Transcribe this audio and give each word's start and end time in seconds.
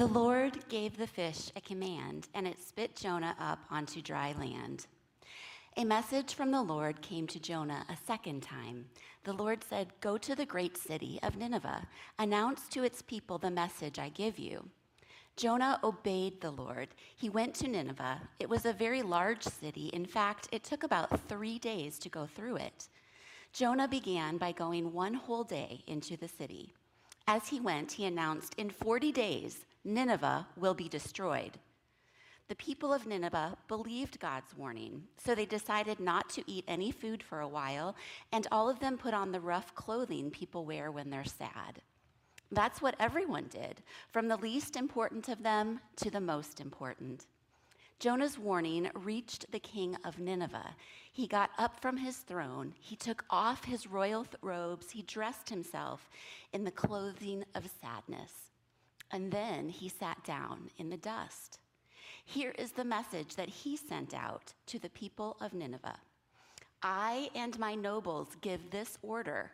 The 0.00 0.06
Lord 0.06 0.66
gave 0.70 0.96
the 0.96 1.06
fish 1.06 1.50
a 1.54 1.60
command, 1.60 2.26
and 2.32 2.48
it 2.48 2.58
spit 2.58 2.96
Jonah 2.96 3.36
up 3.38 3.58
onto 3.70 4.00
dry 4.00 4.32
land. 4.32 4.86
A 5.76 5.84
message 5.84 6.32
from 6.32 6.50
the 6.50 6.62
Lord 6.62 7.02
came 7.02 7.26
to 7.26 7.38
Jonah 7.38 7.84
a 7.86 7.98
second 8.06 8.42
time. 8.42 8.86
The 9.24 9.34
Lord 9.34 9.62
said, 9.62 9.92
Go 10.00 10.16
to 10.16 10.34
the 10.34 10.46
great 10.46 10.78
city 10.78 11.20
of 11.22 11.36
Nineveh, 11.36 11.86
announce 12.18 12.66
to 12.68 12.82
its 12.82 13.02
people 13.02 13.36
the 13.36 13.50
message 13.50 13.98
I 13.98 14.08
give 14.08 14.38
you. 14.38 14.70
Jonah 15.36 15.78
obeyed 15.84 16.40
the 16.40 16.52
Lord. 16.52 16.88
He 17.14 17.28
went 17.28 17.54
to 17.56 17.68
Nineveh. 17.68 18.22
It 18.38 18.48
was 18.48 18.64
a 18.64 18.72
very 18.72 19.02
large 19.02 19.42
city. 19.42 19.88
In 19.88 20.06
fact, 20.06 20.48
it 20.50 20.64
took 20.64 20.82
about 20.82 21.28
three 21.28 21.58
days 21.58 21.98
to 21.98 22.08
go 22.08 22.24
through 22.24 22.56
it. 22.56 22.88
Jonah 23.52 23.86
began 23.86 24.38
by 24.38 24.52
going 24.52 24.94
one 24.94 25.12
whole 25.12 25.44
day 25.44 25.84
into 25.86 26.16
the 26.16 26.28
city. 26.28 26.72
As 27.26 27.48
he 27.48 27.60
went, 27.60 27.92
he 27.92 28.06
announced, 28.06 28.54
In 28.56 28.70
40 28.70 29.12
days, 29.12 29.66
Nineveh 29.84 30.46
will 30.56 30.74
be 30.74 30.88
destroyed. 30.88 31.58
The 32.48 32.56
people 32.56 32.92
of 32.92 33.06
Nineveh 33.06 33.56
believed 33.68 34.18
God's 34.18 34.56
warning, 34.56 35.04
so 35.16 35.34
they 35.34 35.46
decided 35.46 36.00
not 36.00 36.28
to 36.30 36.42
eat 36.50 36.64
any 36.66 36.90
food 36.90 37.22
for 37.22 37.40
a 37.40 37.48
while, 37.48 37.94
and 38.32 38.46
all 38.50 38.68
of 38.68 38.80
them 38.80 38.98
put 38.98 39.14
on 39.14 39.30
the 39.30 39.40
rough 39.40 39.74
clothing 39.74 40.30
people 40.30 40.64
wear 40.64 40.90
when 40.90 41.10
they're 41.10 41.24
sad. 41.24 41.80
That's 42.50 42.82
what 42.82 42.96
everyone 42.98 43.46
did, 43.48 43.82
from 44.08 44.26
the 44.26 44.36
least 44.36 44.76
important 44.76 45.28
of 45.28 45.44
them 45.44 45.80
to 45.96 46.10
the 46.10 46.20
most 46.20 46.60
important. 46.60 47.26
Jonah's 48.00 48.38
warning 48.38 48.90
reached 48.94 49.52
the 49.52 49.60
king 49.60 49.96
of 50.04 50.18
Nineveh. 50.18 50.74
He 51.12 51.26
got 51.26 51.50
up 51.56 51.80
from 51.80 51.96
his 51.96 52.16
throne. 52.16 52.74
He 52.80 52.96
took 52.96 53.24
off 53.30 53.64
his 53.64 53.86
royal 53.86 54.26
robes. 54.42 54.90
He 54.90 55.02
dressed 55.02 55.50
himself 55.50 56.10
in 56.52 56.64
the 56.64 56.70
clothing 56.70 57.44
of 57.54 57.70
sadness. 57.80 58.49
And 59.12 59.32
then 59.32 59.68
he 59.68 59.88
sat 59.88 60.22
down 60.24 60.70
in 60.78 60.90
the 60.90 60.96
dust. 60.96 61.58
Here 62.24 62.54
is 62.58 62.72
the 62.72 62.84
message 62.84 63.36
that 63.36 63.48
he 63.48 63.76
sent 63.76 64.14
out 64.14 64.54
to 64.66 64.78
the 64.78 64.90
people 64.90 65.36
of 65.40 65.54
Nineveh 65.54 65.98
I 66.82 67.28
and 67.34 67.58
my 67.58 67.74
nobles 67.74 68.28
give 68.40 68.70
this 68.70 68.98
order 69.02 69.52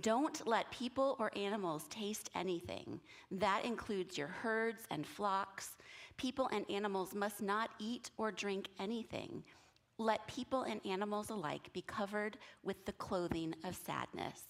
don't 0.00 0.46
let 0.46 0.70
people 0.70 1.16
or 1.18 1.36
animals 1.36 1.86
taste 1.88 2.28
anything. 2.34 3.00
That 3.30 3.64
includes 3.64 4.18
your 4.18 4.28
herds 4.28 4.82
and 4.90 5.06
flocks. 5.06 5.78
People 6.18 6.48
and 6.52 6.70
animals 6.70 7.14
must 7.14 7.40
not 7.40 7.70
eat 7.78 8.10
or 8.18 8.30
drink 8.30 8.68
anything. 8.78 9.42
Let 9.96 10.26
people 10.28 10.64
and 10.64 10.82
animals 10.84 11.30
alike 11.30 11.72
be 11.72 11.80
covered 11.80 12.36
with 12.62 12.84
the 12.84 12.92
clothing 12.92 13.54
of 13.64 13.76
sadness. 13.76 14.42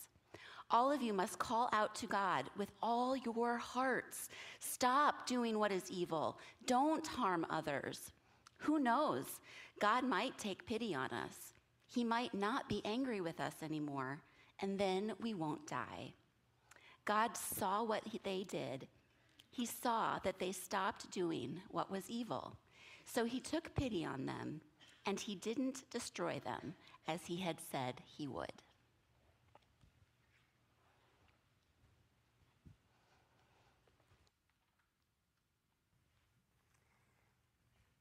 All 0.70 0.92
of 0.92 1.00
you 1.00 1.14
must 1.14 1.38
call 1.38 1.70
out 1.72 1.94
to 1.96 2.06
God 2.06 2.50
with 2.56 2.70
all 2.82 3.16
your 3.16 3.56
hearts. 3.56 4.28
Stop 4.60 5.26
doing 5.26 5.58
what 5.58 5.72
is 5.72 5.90
evil. 5.90 6.38
Don't 6.66 7.06
harm 7.06 7.46
others. 7.48 8.12
Who 8.58 8.78
knows? 8.78 9.40
God 9.80 10.04
might 10.04 10.36
take 10.36 10.66
pity 10.66 10.94
on 10.94 11.10
us. 11.10 11.54
He 11.86 12.04
might 12.04 12.34
not 12.34 12.68
be 12.68 12.82
angry 12.84 13.22
with 13.22 13.40
us 13.40 13.54
anymore, 13.62 14.20
and 14.60 14.78
then 14.78 15.12
we 15.20 15.32
won't 15.32 15.66
die. 15.66 16.12
God 17.06 17.34
saw 17.34 17.82
what 17.82 18.02
they 18.22 18.44
did. 18.44 18.86
He 19.50 19.64
saw 19.64 20.18
that 20.18 20.38
they 20.38 20.52
stopped 20.52 21.10
doing 21.10 21.62
what 21.70 21.90
was 21.90 22.10
evil. 22.10 22.58
So 23.06 23.24
he 23.24 23.40
took 23.40 23.74
pity 23.74 24.04
on 24.04 24.26
them, 24.26 24.60
and 25.06 25.18
he 25.18 25.34
didn't 25.34 25.90
destroy 25.90 26.40
them 26.44 26.74
as 27.06 27.24
he 27.24 27.38
had 27.38 27.56
said 27.72 28.02
he 28.04 28.28
would. 28.28 28.52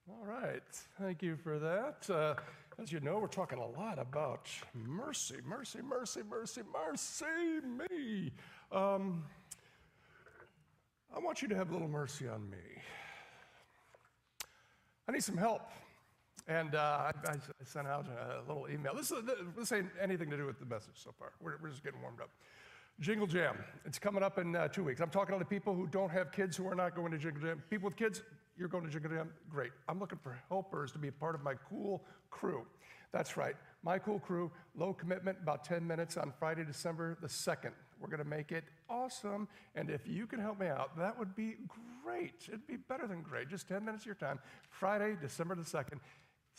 All 0.10 0.17
right, 0.28 0.62
thank 1.00 1.24
you 1.24 1.38
for 1.38 1.58
that. 1.58 2.10
Uh, 2.10 2.36
as 2.82 2.92
you 2.92 3.00
know, 3.00 3.18
we're 3.18 3.28
talking 3.28 3.60
a 3.60 3.66
lot 3.66 3.98
about 3.98 4.50
mercy, 4.74 5.38
mercy, 5.46 5.80
mercy, 5.82 6.20
mercy, 6.30 6.62
mercy 6.74 7.34
me. 7.66 8.32
Um, 8.72 9.24
I 11.16 11.20
want 11.20 11.42
you 11.42 11.48
to 11.48 11.56
have 11.56 11.70
a 11.70 11.74
little 11.74 11.88
mercy 11.88 12.28
on 12.28 12.50
me. 12.50 12.58
I 15.08 15.14
need 15.14 15.24
some 15.24 15.38
help. 15.38 15.72
And 16.50 16.76
uh, 16.76 17.12
I, 17.26 17.30
I, 17.30 17.36
sent 17.64 17.88
out 17.88 18.08
a 18.08 18.48
little 18.48 18.68
email. 18.70 18.96
This, 18.96 19.12
is, 19.12 19.18
this 19.58 19.72
ain't 19.72 19.90
anything 20.02 20.30
to 20.30 20.38
do 20.38 20.46
with 20.46 20.60
the 20.60 20.66
message 20.66 20.96
so 20.96 21.14
far. 21.18 21.34
We're, 21.42 21.56
we're 21.62 21.70
just 21.70 21.84
getting 21.84 22.02
warmed 22.02 22.22
up. 22.22 22.30
Jingle 23.00 23.28
Jam. 23.28 23.58
It's 23.86 24.00
coming 24.00 24.24
up 24.24 24.40
in 24.40 24.56
uh, 24.56 24.68
two 24.68 24.84
weeks. 24.84 25.02
I'm 25.02 25.10
talking 25.10 25.38
to 25.38 25.46
people 25.46 25.74
who 25.74 25.88
don't 25.88 26.10
have 26.10 26.32
kids 26.32 26.56
who 26.58 26.68
are 26.68 26.76
not 26.76 26.96
going 26.96 27.12
to 27.12 27.18
Jingle 27.18 27.42
Jam. 27.42 27.64
People 27.70 27.90
with 27.90 27.98
kids, 27.98 28.24
you're 28.58 28.68
going 28.68 28.90
to 28.90 29.00
Jam? 29.00 29.30
Great. 29.50 29.72
I'm 29.88 30.00
looking 30.00 30.20
for 30.20 30.38
helpers 30.50 30.92
to 30.94 31.00
be 31.00 31.12
part 31.12 31.36
of 31.36 31.44
my 31.44 31.54
cool 31.70 32.04
crew. 32.30 32.66
That's 33.12 33.38
right. 33.38 33.56
My 33.84 34.00
cool 34.00 34.20
crew, 34.20 34.52
low 34.76 34.94
commitment, 34.94 35.38
about 35.42 35.64
10 35.64 35.86
minutes 35.86 36.18
on 36.18 36.34
Friday, 36.40 36.66
December 36.66 37.18
the 37.22 37.28
2nd. 37.28 37.72
We're 38.00 38.10
going 38.10 38.24
to 38.24 38.30
make 38.30 38.52
it 38.52 38.66
awesome. 38.90 39.48
And 39.76 39.90
if 39.90 40.08
you 40.08 40.28
can 40.28 40.40
help 40.40 40.60
me 40.60 40.68
out, 40.68 40.98
that 40.98 41.18
would 41.18 41.36
be 41.36 41.56
great. 42.04 42.46
It'd 42.48 42.68
be 42.68 42.78
better 42.78 43.08
than 43.08 43.22
great. 43.22 43.50
Just 43.50 43.68
10 43.68 43.86
minutes 43.86 44.04
of 44.04 44.08
your 44.08 44.16
time. 44.16 44.40
Friday, 44.70 45.16
December 45.20 45.56
the 45.56 45.62
2nd. 45.62 46.00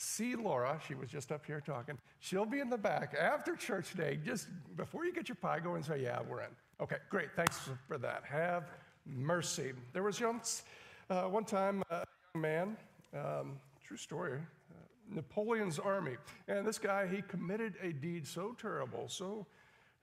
See 0.00 0.36
Laura, 0.36 0.80
she 0.86 0.94
was 0.94 1.10
just 1.10 1.32
up 1.32 1.44
here 1.44 1.60
talking. 1.60 1.98
She'll 2.20 2.46
be 2.46 2.60
in 2.60 2.70
the 2.70 2.78
back 2.78 3.14
after 3.20 3.56
church 3.56 3.90
today. 3.90 4.18
Just 4.24 4.46
before 4.76 5.04
you 5.04 5.12
get 5.12 5.28
your 5.28 5.36
pie, 5.36 5.58
go 5.58 5.74
and 5.74 5.84
say, 5.84 6.02
Yeah, 6.02 6.20
we're 6.28 6.42
in. 6.42 6.50
Okay, 6.80 6.98
great. 7.10 7.30
Thanks 7.34 7.58
for 7.88 7.98
that. 7.98 8.22
Have 8.24 8.70
mercy. 9.04 9.72
There 9.92 10.04
was 10.04 10.20
once 10.20 10.62
uh, 11.10 11.22
one 11.24 11.44
time, 11.44 11.82
a 11.90 12.04
young 12.34 12.42
man, 12.42 12.76
um, 13.14 13.58
true 13.84 13.96
story, 13.96 14.38
uh, 14.70 14.74
Napoleon's 15.14 15.78
army. 15.78 16.16
And 16.46 16.66
this 16.66 16.78
guy, 16.78 17.06
he 17.06 17.22
committed 17.22 17.74
a 17.82 17.92
deed 17.92 18.26
so 18.26 18.54
terrible, 18.60 19.08
so 19.08 19.46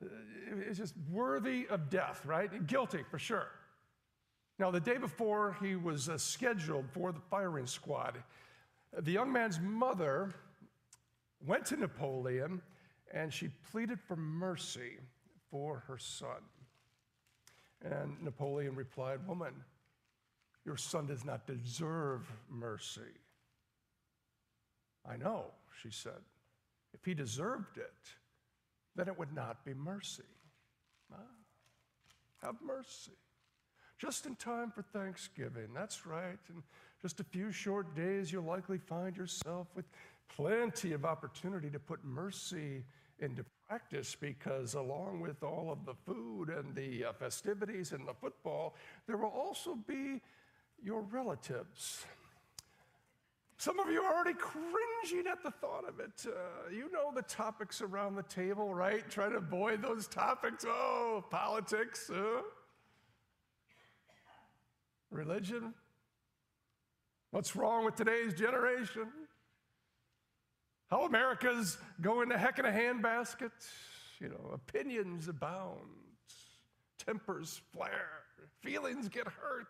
uh, 0.04 0.08
it's 0.68 0.78
just 0.78 0.96
worthy 1.12 1.68
of 1.70 1.90
death, 1.90 2.26
right? 2.26 2.68
Guilty 2.68 3.04
for 3.10 3.20
sure. 3.20 3.48
Now, 4.58 4.72
the 4.72 4.80
day 4.80 4.98
before 4.98 5.58
he 5.62 5.76
was 5.76 6.08
uh, 6.08 6.18
scheduled 6.18 6.90
for 6.92 7.12
the 7.12 7.20
firing 7.20 7.68
squad, 7.68 8.18
the 8.98 9.12
young 9.12 9.32
man's 9.32 9.60
mother 9.60 10.34
went 11.46 11.66
to 11.66 11.76
Napoleon 11.76 12.62
and 13.14 13.34
she 13.34 13.50
pleaded 13.72 14.00
for 14.00 14.16
mercy 14.16 14.98
for 15.52 15.84
her 15.88 15.98
son. 15.98 16.42
And 17.84 18.22
Napoleon 18.24 18.76
replied, 18.76 19.26
Woman, 19.28 19.54
your 20.66 20.78
son 20.78 21.06
does 21.06 21.24
not 21.24 21.46
deserve 21.46 22.22
mercy. 22.50 23.02
I 25.08 25.18
know, 25.18 25.46
she 25.82 25.92
said. 25.92 26.22
If 26.94 27.06
he 27.06 27.14
deserved 27.14 27.78
it, 27.78 27.94
then 28.96 29.08
it 29.08 29.18
would 29.18 29.34
not 29.34 29.64
be 29.64 29.74
mercy. 29.74 30.24
Ah, 31.14 31.18
have 32.42 32.56
mercy. 32.66 33.12
Just 33.98 34.26
in 34.26 34.36
time 34.36 34.72
for 34.72 34.82
Thanksgiving, 34.82 35.68
that's 35.74 36.06
right. 36.06 36.40
In 36.50 36.64
just 37.02 37.20
a 37.20 37.24
few 37.24 37.52
short 37.52 37.96
days, 37.96 38.32
you'll 38.32 38.44
likely 38.44 38.78
find 38.78 39.16
yourself 39.16 39.68
with 39.76 39.86
plenty 40.28 40.94
of 40.94 41.06
opportunity 41.06 41.70
to 41.70 41.80
put 41.80 42.04
mercy 42.04 42.84
into 43.20 43.46
practice 43.68 44.16
because, 44.20 44.74
along 44.74 45.22
with 45.22 45.44
all 45.44 45.72
of 45.72 45.86
the 45.86 45.94
food 45.94 46.50
and 46.50 46.76
the 46.76 47.06
uh, 47.06 47.14
festivities 47.14 47.94
and 47.94 48.08
the 48.08 48.14
football, 48.14 48.76
there 49.08 49.18
will 49.18 49.30
also 49.30 49.78
be 49.88 50.22
your 50.84 51.02
relatives. 51.02 52.06
Some 53.58 53.80
of 53.80 53.90
you 53.90 54.02
are 54.02 54.14
already 54.14 54.38
cringing 54.38 55.28
at 55.28 55.42
the 55.42 55.52
thought 55.52 55.88
of 55.88 56.00
it. 56.00 56.26
Uh, 56.28 56.70
you 56.72 56.92
know 56.92 57.12
the 57.14 57.22
topics 57.22 57.82
around 57.82 58.16
the 58.16 58.24
table, 58.24 58.74
right? 58.74 59.10
Try 59.10 59.30
to 59.30 59.38
avoid 59.38 59.82
those 59.82 60.08
topics. 60.08 60.66
Oh, 60.68 61.24
politics, 61.30 62.10
uh, 62.10 62.42
religion. 65.10 65.74
What's 67.32 67.56
wrong 67.56 67.86
with 67.86 67.96
today's 67.96 68.34
generation? 68.34 69.08
How 70.92 71.06
America's 71.06 71.78
going 72.02 72.30
to 72.30 72.38
heck 72.38 72.60
in 72.60 72.66
a 72.66 72.72
handbasket. 72.72 73.52
You 74.20 74.30
know, 74.30 74.52
opinions 74.54 75.28
abound, 75.28 75.90
tempers 77.04 77.62
flare, 77.74 78.24
feelings 78.62 79.10
get 79.10 79.28
hurt. 79.28 79.68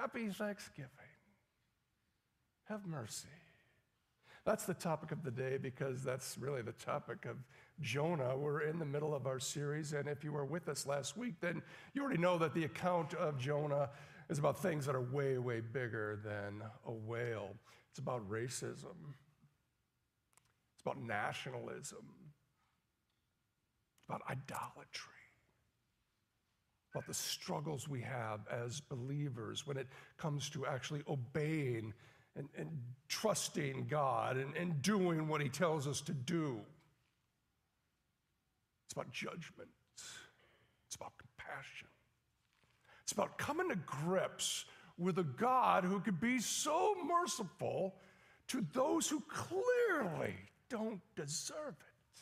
Happy 0.00 0.28
Thanksgiving. 0.28 0.88
Have 2.68 2.86
mercy. 2.86 3.26
That's 4.44 4.64
the 4.64 4.74
topic 4.74 5.10
of 5.10 5.24
the 5.24 5.30
day 5.32 5.58
because 5.60 6.04
that's 6.04 6.38
really 6.38 6.62
the 6.62 6.72
topic 6.72 7.26
of 7.26 7.36
Jonah. 7.80 8.36
We're 8.36 8.60
in 8.60 8.78
the 8.78 8.84
middle 8.84 9.12
of 9.12 9.26
our 9.26 9.40
series, 9.40 9.94
and 9.94 10.08
if 10.08 10.22
you 10.22 10.30
were 10.30 10.44
with 10.44 10.68
us 10.68 10.86
last 10.86 11.16
week, 11.16 11.34
then 11.40 11.62
you 11.94 12.02
already 12.02 12.20
know 12.20 12.38
that 12.38 12.54
the 12.54 12.62
account 12.62 13.14
of 13.14 13.38
Jonah 13.38 13.90
is 14.30 14.38
about 14.38 14.62
things 14.62 14.86
that 14.86 14.94
are 14.94 15.00
way, 15.00 15.36
way 15.38 15.60
bigger 15.60 16.20
than 16.24 16.62
a 16.86 16.92
whale. 16.92 17.50
It's 17.90 17.98
about 17.98 18.28
racism, 18.30 19.16
it's 20.74 20.82
about 20.82 21.02
nationalism, 21.02 22.06
it's 23.96 24.04
about 24.08 24.22
idolatry, 24.30 25.17
about 26.98 27.06
the 27.06 27.14
struggles 27.14 27.88
we 27.88 28.00
have 28.00 28.40
as 28.50 28.80
believers 28.80 29.64
when 29.64 29.76
it 29.76 29.86
comes 30.16 30.50
to 30.50 30.66
actually 30.66 31.00
obeying 31.08 31.94
and, 32.34 32.48
and 32.58 32.68
trusting 33.06 33.86
God 33.88 34.36
and, 34.36 34.56
and 34.56 34.82
doing 34.82 35.28
what 35.28 35.40
He 35.40 35.48
tells 35.48 35.86
us 35.86 36.00
to 36.02 36.12
do. 36.12 36.58
It's 38.86 38.94
about 38.94 39.12
judgment, 39.12 39.68
it's 40.88 40.96
about 40.96 41.12
compassion, 41.18 41.86
it's 43.04 43.12
about 43.12 43.38
coming 43.38 43.68
to 43.68 43.76
grips 43.76 44.64
with 44.98 45.20
a 45.20 45.24
God 45.24 45.84
who 45.84 46.00
could 46.00 46.20
be 46.20 46.40
so 46.40 46.96
merciful 47.06 47.94
to 48.48 48.66
those 48.72 49.08
who 49.08 49.22
clearly 49.28 50.34
don't 50.68 51.00
deserve 51.14 51.76
it. 51.78 52.20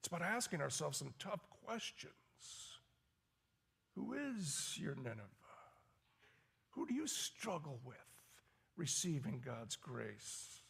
It's 0.00 0.08
about 0.08 0.20
asking 0.20 0.60
ourselves 0.60 0.98
some 0.98 1.14
tough 1.18 1.40
questions. 1.64 2.12
Who 4.00 4.14
is 4.14 4.78
your 4.80 4.94
Nineveh? 4.94 5.20
Who 6.70 6.86
do 6.86 6.94
you 6.94 7.06
struggle 7.06 7.80
with 7.84 7.96
receiving 8.76 9.42
God's 9.44 9.76
grace? 9.76 10.62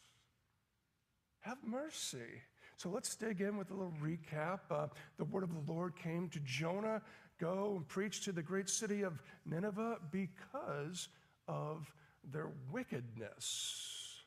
Have 1.39 1.57
mercy. 1.65 2.41
So 2.75 2.89
let's 2.89 3.15
dig 3.15 3.41
in 3.41 3.57
with 3.57 3.71
a 3.71 3.73
little 3.73 3.93
recap. 4.03 4.59
Uh, 4.69 4.87
the 5.17 5.23
word 5.23 5.43
of 5.43 5.53
the 5.53 5.71
Lord 5.71 5.95
came 5.95 6.27
to 6.29 6.39
Jonah 6.41 7.01
go 7.39 7.75
and 7.77 7.87
preach 7.87 8.25
to 8.25 8.31
the 8.31 8.41
great 8.41 8.69
city 8.69 9.01
of 9.03 9.21
Nineveh 9.45 9.99
because 10.11 11.07
of 11.47 11.91
their 12.31 12.49
wickedness. 12.71 14.17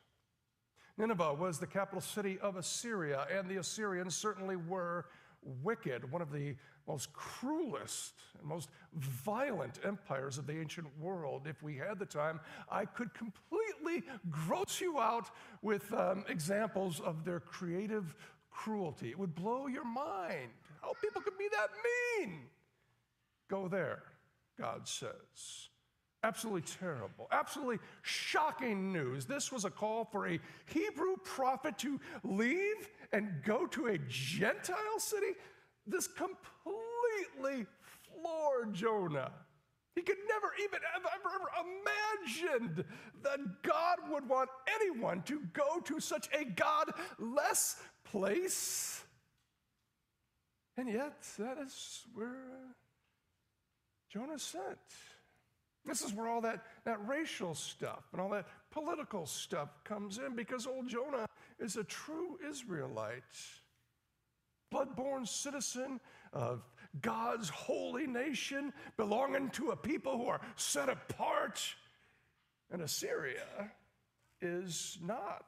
Nineveh 0.96 1.34
was 1.34 1.58
the 1.58 1.66
capital 1.66 2.00
city 2.00 2.38
of 2.40 2.56
Assyria, 2.56 3.26
and 3.36 3.48
the 3.48 3.56
Assyrians 3.56 4.14
certainly 4.14 4.56
were 4.56 5.06
wicked, 5.62 6.10
one 6.10 6.22
of 6.22 6.32
the 6.32 6.56
most 6.86 7.12
cruelest 7.12 8.14
and 8.38 8.46
most 8.46 8.68
violent 8.94 9.78
empires 9.84 10.38
of 10.38 10.46
the 10.46 10.58
ancient 10.58 10.86
world. 10.98 11.46
If 11.46 11.62
we 11.62 11.76
had 11.76 11.98
the 11.98 12.06
time, 12.06 12.40
I 12.70 12.84
could 12.84 13.14
completely 13.14 14.02
gross 14.30 14.80
you 14.80 14.98
out 14.98 15.30
with 15.62 15.92
um, 15.92 16.24
examples 16.28 17.00
of 17.00 17.24
their 17.24 17.40
creative 17.40 18.14
cruelty. 18.50 19.10
It 19.10 19.18
would 19.18 19.34
blow 19.34 19.66
your 19.66 19.84
mind 19.84 20.50
how 20.82 20.92
people 21.02 21.22
could 21.22 21.38
be 21.38 21.48
that 21.50 21.70
mean. 22.20 22.40
Go 23.48 23.68
there, 23.68 24.02
God 24.58 24.86
says. 24.86 25.68
Absolutely 26.24 26.62
terrible, 26.62 27.28
absolutely 27.32 27.80
shocking 28.00 28.90
news. 28.90 29.26
This 29.26 29.52
was 29.52 29.66
a 29.66 29.70
call 29.70 30.06
for 30.06 30.26
a 30.26 30.40
Hebrew 30.64 31.16
prophet 31.22 31.76
to 31.80 32.00
leave 32.22 32.88
and 33.12 33.42
go 33.44 33.66
to 33.66 33.88
a 33.88 33.98
Gentile 34.08 34.98
city. 34.98 35.34
This 35.86 36.06
completely 36.06 37.66
floored 38.08 38.72
Jonah. 38.72 39.32
He 39.94 40.00
could 40.00 40.16
never 40.26 40.46
even 40.62 40.80
have 40.94 41.04
ever, 41.14 41.28
ever 41.34 42.48
imagined 42.48 42.84
that 43.22 43.62
God 43.62 43.98
would 44.10 44.26
want 44.26 44.48
anyone 44.80 45.20
to 45.24 45.42
go 45.52 45.78
to 45.80 46.00
such 46.00 46.30
a 46.32 46.46
godless 46.46 47.76
place. 48.02 49.04
And 50.78 50.88
yet, 50.88 51.22
that 51.38 51.58
is 51.58 52.06
where 52.14 52.30
uh, 52.30 52.72
Jonah 54.08 54.38
sent. 54.38 54.78
This 55.86 56.02
is 56.02 56.14
where 56.14 56.28
all 56.28 56.40
that, 56.42 56.64
that 56.84 57.06
racial 57.06 57.54
stuff 57.54 58.04
and 58.12 58.20
all 58.20 58.30
that 58.30 58.46
political 58.70 59.26
stuff 59.26 59.68
comes 59.84 60.18
in 60.18 60.34
because 60.34 60.66
old 60.66 60.88
Jonah 60.88 61.26
is 61.58 61.76
a 61.76 61.84
true 61.84 62.38
Israelite, 62.48 63.22
blood-born 64.70 65.26
citizen 65.26 66.00
of 66.32 66.62
God's 67.02 67.48
holy 67.48 68.06
nation, 68.06 68.72
belonging 68.96 69.50
to 69.50 69.70
a 69.70 69.76
people 69.76 70.16
who 70.16 70.26
are 70.26 70.40
set 70.56 70.88
apart. 70.88 71.60
And 72.70 72.80
Assyria 72.80 73.70
is 74.40 74.98
not. 75.02 75.46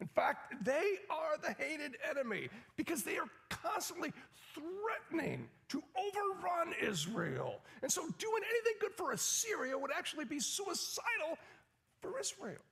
In 0.00 0.06
fact, 0.08 0.64
they 0.64 0.98
are 1.10 1.38
the 1.42 1.54
hated 1.62 1.96
enemy 2.08 2.48
because 2.76 3.02
they 3.02 3.16
are 3.16 3.28
constantly 3.48 4.12
threatening 4.54 5.48
to 5.68 5.82
overrun 5.96 6.74
Israel. 6.82 7.60
And 7.82 7.90
so, 7.90 8.02
doing 8.18 8.42
anything 8.50 8.74
good 8.80 8.94
for 8.94 9.12
Assyria 9.12 9.76
would 9.76 9.90
actually 9.96 10.24
be 10.24 10.40
suicidal 10.40 11.38
for 12.00 12.18
Israel. 12.18 12.62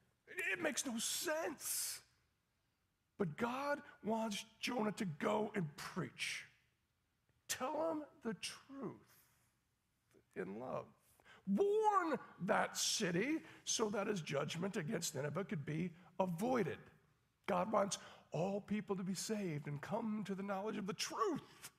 It 0.53 0.63
makes 0.63 0.85
no 0.85 0.99
sense. 0.99 2.01
But 3.19 3.37
God 3.37 3.81
wants 4.05 4.45
Jonah 4.61 4.93
to 4.93 5.05
go 5.05 5.51
and 5.55 5.75
preach. 5.77 6.45
Tell 7.49 7.91
him 7.91 8.03
the 8.25 8.35
truth 8.35 8.93
in 10.35 10.59
love. 10.59 10.85
Warn 11.49 12.19
that 12.47 12.77
city 12.77 13.39
so 13.65 13.89
that 13.91 14.09
his 14.09 14.21
judgment 14.21 14.77
against 14.77 15.15
Nineveh 15.15 15.45
could 15.45 15.65
be 15.65 15.91
avoided. 16.19 16.79
God 17.47 17.71
wants 17.73 17.99
all 18.33 18.61
people 18.61 18.97
to 18.97 19.05
be 19.05 19.15
saved 19.15 19.69
and 19.69 19.81
come 19.81 20.25
to 20.27 20.35
the 20.35 20.43
knowledge 20.43 20.77
of 20.77 20.87
the 20.87 20.93
truth. 20.93 21.71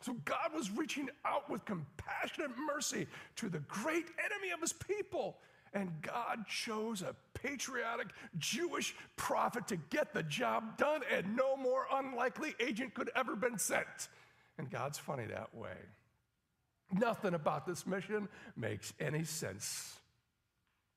So 0.00 0.14
God 0.24 0.52
was 0.54 0.70
reaching 0.70 1.08
out 1.24 1.48
with 1.48 1.64
compassionate 1.64 2.50
mercy 2.74 3.06
to 3.36 3.48
the 3.48 3.60
great 3.60 4.06
enemy 4.18 4.52
of 4.52 4.60
his 4.60 4.72
people. 4.72 5.38
And 5.72 5.90
God 6.02 6.46
chose 6.46 7.02
a 7.02 7.16
patriotic 7.32 8.08
Jewish 8.38 8.94
prophet 9.16 9.66
to 9.68 9.76
get 9.76 10.14
the 10.14 10.22
job 10.22 10.76
done, 10.78 11.00
and 11.12 11.34
no 11.34 11.56
more 11.56 11.86
unlikely 11.92 12.54
agent 12.60 12.94
could 12.94 13.10
ever 13.16 13.34
been 13.34 13.58
sent. 13.58 14.08
And 14.56 14.70
God's 14.70 14.98
funny 14.98 15.26
that 15.26 15.52
way. 15.54 15.76
Nothing 16.92 17.34
about 17.34 17.66
this 17.66 17.86
mission 17.86 18.28
makes 18.56 18.92
any 19.00 19.24
sense, 19.24 19.98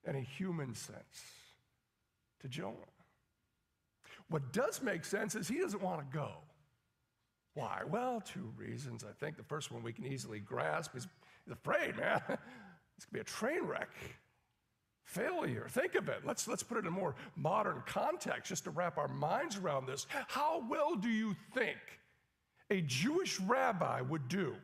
any 0.06 0.22
human 0.22 0.76
sense 0.76 1.24
to 2.42 2.48
Jonah. 2.48 2.76
What 4.30 4.52
does 4.54 4.82
make 4.84 5.06
sense 5.06 5.34
is 5.34 5.48
he 5.48 5.58
doesn't 5.60 5.82
want 5.82 6.00
to 6.00 6.18
go. 6.18 6.30
Why? 7.58 7.82
Well, 7.90 8.22
two 8.22 8.54
reasons. 8.56 9.04
I 9.04 9.14
think 9.20 9.36
the 9.36 9.42
first 9.42 9.72
one 9.72 9.82
we 9.82 9.92
can 9.92 10.06
easily 10.06 10.40
grasp 10.40 10.96
is 10.96 11.08
he's 11.44 11.54
afraid, 11.54 11.98
man. 11.98 12.22
It's 12.98 13.06
going 13.06 13.10
to 13.10 13.14
be 13.14 13.20
a 13.20 13.24
train 13.24 13.64
wreck. 13.66 13.90
Failure. 15.06 15.68
Think 15.70 15.96
of 15.96 16.08
it. 16.08 16.22
Let's, 16.24 16.48
let's 16.48 16.62
put 16.62 16.78
it 16.78 16.82
in 16.82 16.88
a 16.88 16.92
more 16.92 17.16
modern 17.36 17.82
context 17.88 18.50
just 18.50 18.66
to 18.66 18.72
wrap 18.72 19.00
our 19.00 19.08
minds 19.08 19.58
around 19.58 19.88
this. 19.88 20.06
How 20.28 20.64
well 20.70 20.96
do 20.96 21.10
you 21.10 21.36
think 21.56 21.78
a 22.70 22.82
Jewish 22.82 23.40
rabbi 23.40 24.02
would 24.02 24.28
do 24.28 24.56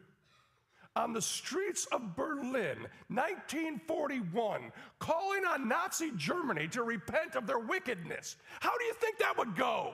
on 0.96 1.14
the 1.14 1.22
streets 1.22 1.86
of 1.92 2.16
Berlin, 2.16 2.78
1941, 3.08 4.72
calling 5.00 5.46
on 5.46 5.68
Nazi 5.68 6.12
Germany 6.16 6.68
to 6.68 6.84
repent 6.84 7.36
of 7.36 7.48
their 7.48 7.60
wickedness. 7.60 8.36
How 8.60 8.78
do 8.78 8.86
you 8.86 8.94
think 8.96 9.18
that 9.18 9.36
would 9.38 9.56
go? 9.56 9.94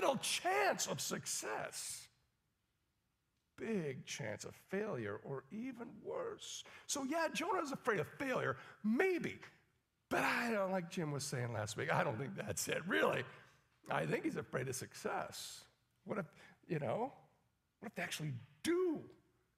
Little 0.00 0.16
chance 0.16 0.86
of 0.86 1.00
success. 1.00 2.08
Big 3.56 4.06
chance 4.06 4.44
of 4.44 4.54
failure, 4.70 5.20
or 5.24 5.44
even 5.50 5.88
worse. 6.04 6.62
So, 6.86 7.04
yeah, 7.04 7.26
Jonah 7.32 7.60
is 7.60 7.72
afraid 7.72 7.98
of 7.98 8.06
failure, 8.18 8.56
maybe. 8.84 9.38
But 10.10 10.22
I 10.22 10.50
don't, 10.52 10.70
like 10.70 10.90
Jim 10.90 11.10
was 11.10 11.24
saying 11.24 11.52
last 11.52 11.76
week, 11.76 11.92
I 11.92 12.02
don't 12.04 12.16
think 12.16 12.36
that's 12.36 12.66
it, 12.68 12.82
really. 12.86 13.24
I 13.90 14.06
think 14.06 14.24
he's 14.24 14.36
afraid 14.36 14.68
of 14.68 14.74
success. 14.74 15.64
What 16.04 16.18
if, 16.18 16.26
you 16.68 16.78
know, 16.78 17.12
what 17.80 17.88
if 17.88 17.94
they 17.94 18.02
actually 18.02 18.32
do 18.62 19.00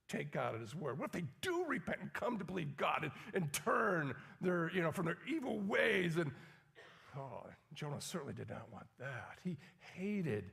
take 0.08 0.32
God 0.32 0.54
at 0.54 0.60
his 0.60 0.74
word? 0.74 0.98
What 0.98 1.06
if 1.06 1.12
they 1.12 1.24
do 1.40 1.64
repent 1.66 1.98
and 2.00 2.12
come 2.12 2.38
to 2.38 2.44
believe 2.44 2.76
God 2.76 3.00
and, 3.02 3.12
and 3.34 3.52
turn 3.52 4.14
their, 4.40 4.70
you 4.74 4.82
know, 4.82 4.90
from 4.92 5.06
their 5.06 5.18
evil 5.28 5.60
ways? 5.60 6.16
And 6.16 6.32
oh, 7.16 7.44
Jonah 7.74 8.00
certainly 8.00 8.34
did 8.34 8.50
not 8.50 8.66
want 8.72 8.86
that. 8.98 9.38
He 9.44 9.56
hated, 9.94 10.50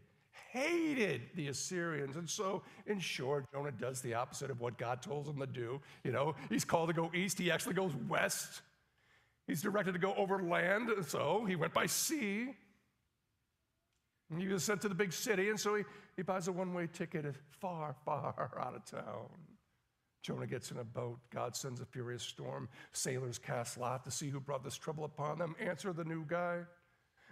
hated 0.51 1.21
the 1.35 1.47
Assyrians. 1.47 2.15
And 2.15 2.29
so, 2.29 2.63
in 2.85 2.99
short, 2.99 3.51
Jonah 3.51 3.71
does 3.71 4.01
the 4.01 4.13
opposite 4.13 4.51
of 4.51 4.61
what 4.61 4.77
God 4.77 5.01
told 5.01 5.27
him 5.27 5.39
to 5.39 5.47
do. 5.47 5.81
You 6.03 6.11
know, 6.11 6.35
he's 6.49 6.65
called 6.65 6.89
to 6.89 6.93
go 6.93 7.11
east, 7.13 7.39
he 7.39 7.51
actually 7.51 7.73
goes 7.73 7.93
west. 8.07 8.61
He's 9.47 9.61
directed 9.61 9.93
to 9.93 9.99
go 9.99 10.13
over 10.15 10.43
land, 10.43 10.89
so 11.07 11.45
he 11.45 11.55
went 11.55 11.73
by 11.73 11.85
sea. 11.85 12.49
And 14.29 14.41
he 14.41 14.47
was 14.49 14.63
sent 14.63 14.81
to 14.81 14.89
the 14.89 14.95
big 14.95 15.13
city, 15.13 15.49
and 15.49 15.57
so 15.57 15.75
he, 15.75 15.83
he 16.17 16.21
buys 16.21 16.49
a 16.49 16.51
one 16.51 16.73
way 16.73 16.87
ticket 16.91 17.33
far, 17.49 17.95
far 18.03 18.51
out 18.59 18.75
of 18.75 18.83
town. 18.85 19.29
Jonah 20.21 20.47
gets 20.47 20.71
in 20.71 20.77
a 20.79 20.83
boat. 20.83 21.19
God 21.33 21.55
sends 21.55 21.79
a 21.79 21.85
furious 21.85 22.23
storm. 22.23 22.67
Sailors 22.91 23.39
cast 23.39 23.77
lot 23.77 24.03
to 24.03 24.11
see 24.11 24.27
who 24.27 24.41
brought 24.41 24.61
this 24.61 24.75
trouble 24.75 25.05
upon 25.05 25.37
them. 25.37 25.55
Answer 25.57 25.93
the 25.93 26.03
new 26.03 26.25
guy. 26.27 26.63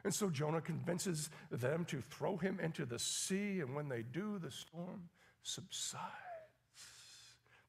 And 0.06 0.14
so 0.14 0.30
Jonah 0.30 0.62
convinces 0.62 1.30
them 1.52 1.84
to 1.86 2.00
throw 2.00 2.38
him 2.38 2.60
into 2.62 2.86
the 2.86 3.00
sea, 3.00 3.60
and 3.60 3.76
when 3.76 3.90
they 3.90 4.04
do, 4.04 4.40
the 4.40 4.52
storm 4.52 5.10
subsides. 5.44 6.04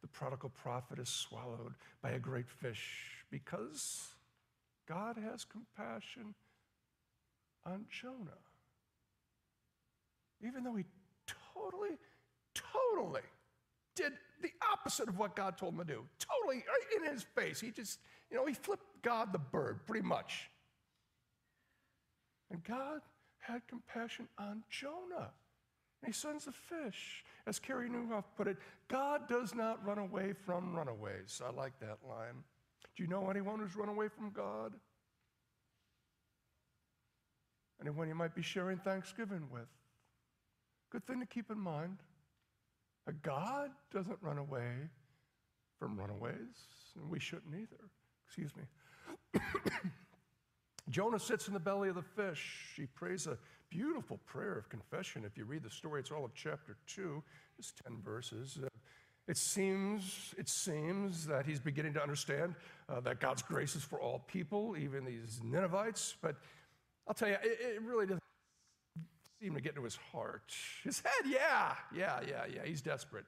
The 0.03 0.09
prodigal 0.09 0.51
prophet 0.51 1.01
is 1.01 1.09
swallowed 1.09 1.75
by 2.01 2.11
a 2.11 2.19
great 2.21 2.49
fish 2.49 3.25
because 3.31 4.11
God 4.87 5.17
has 5.17 5.45
compassion 5.45 6.35
on 7.65 7.87
Jonah 7.91 8.39
even 10.45 10.65
though 10.65 10.75
he 10.75 10.85
totally, 11.55 11.97
totally 12.55 13.23
did 13.95 14.13
the 14.43 14.51
opposite 14.73 15.09
of 15.09 15.19
what 15.19 15.35
God 15.35 15.57
told 15.57 15.75
him 15.75 15.79
to 15.79 15.85
do. 15.85 16.05
Totally 16.19 16.57
right 16.57 17.03
in 17.03 17.13
his 17.13 17.25
face. 17.35 17.61
He 17.61 17.71
just, 17.71 18.01
you 18.31 18.37
know, 18.37 18.47
he 18.47 18.55
flipped 18.55 18.85
God 19.03 19.33
the 19.33 19.39
bird 19.39 19.87
pretty 19.87 20.07
much. 20.07 20.51
And 22.51 22.63
God 22.65 23.01
had 23.39 23.67
compassion 23.69 24.29
on 24.39 24.63
Jonah. 24.71 25.31
And 26.03 26.07
he 26.07 26.13
sends 26.13 26.47
a 26.47 26.53
fish. 26.53 27.25
As 27.47 27.59
Carey 27.59 27.89
Nieuwhof 27.89 28.25
put 28.37 28.49
it, 28.49 28.57
God 28.89 29.29
does 29.29 29.55
not 29.55 29.85
run 29.87 29.99
away 29.99 30.33
from 30.45 30.75
runaways. 30.75 31.41
I 31.45 31.51
like 31.51 31.79
that 31.81 31.99
line. 32.09 32.45
Do 32.97 33.03
you 33.03 33.09
know 33.09 33.31
anyone 33.31 33.61
who's 33.61 33.77
run 33.77 33.89
away 33.89 34.09
from 34.09 34.31
God? 34.31 34.73
Anyone 37.81 38.09
you 38.09 38.15
might 38.15 38.35
be 38.35 38.43
sharing 38.43 38.79
Thanksgiving 38.79 39.49
with? 39.53 39.69
Good 40.91 41.07
thing 41.07 41.21
to 41.21 41.27
keep 41.27 41.51
in 41.51 41.59
mind. 41.59 41.99
God 43.23 43.71
doesn't 43.93 44.19
run 44.21 44.39
away 44.39 44.89
from 45.79 45.99
runaways, 45.99 46.57
and 46.97 47.09
we 47.09 47.21
shouldn't 47.21 47.55
either. 47.55 47.91
Excuse 48.27 48.51
me. 48.57 49.41
Jonah 50.91 51.19
sits 51.19 51.49
in 51.49 51.55
the 51.55 51.61
belly 51.61 51.89
of 51.89 51.95
the 51.95 52.03
fish. 52.03 52.75
He 52.77 52.87
prays 52.87 53.27
a 53.27 53.37
beautiful 53.71 54.19
prayer 54.27 54.57
of 54.57 54.69
confession. 54.69 55.25
If 55.25 55.37
you 55.37 55.45
read 55.45 55.63
the 55.63 55.71
story, 55.71 56.01
it's 56.01 56.11
all 56.11 56.25
of 56.25 56.33
chapter 56.35 56.77
2, 56.87 57.23
just 57.57 57.81
10 57.85 57.99
verses. 58.05 58.59
Uh, 58.63 58.69
it 59.29 59.37
seems, 59.37 60.35
it 60.39 60.49
seems 60.49 61.27
that 61.27 61.47
he's 61.47 61.59
beginning 61.59 61.95
to 61.95 62.03
understand 62.03 62.55
uh, 62.89 63.01
that 63.01 63.19
God's 63.19 63.43
grace 63.43 63.75
is 63.75 63.83
for 63.83 64.01
all 64.01 64.21
people, 64.29 64.77
even 64.79 65.05
these 65.05 65.41
Ninevites. 65.43 66.15
But 66.23 66.37
I'll 67.09 67.15
tell 67.15 67.29
you, 67.29 67.35
it, 67.43 67.59
it 67.61 67.83
really 67.83 68.07
doesn't 68.07 68.23
seem 69.43 69.55
to 69.55 69.61
get 69.61 69.71
into 69.71 69.83
his 69.83 69.99
heart. 70.13 70.53
His 70.85 71.01
head, 71.01 71.29
yeah, 71.29 71.75
yeah, 71.95 72.21
yeah, 72.27 72.45
yeah, 72.55 72.61
he's 72.65 72.81
desperate. 72.81 73.25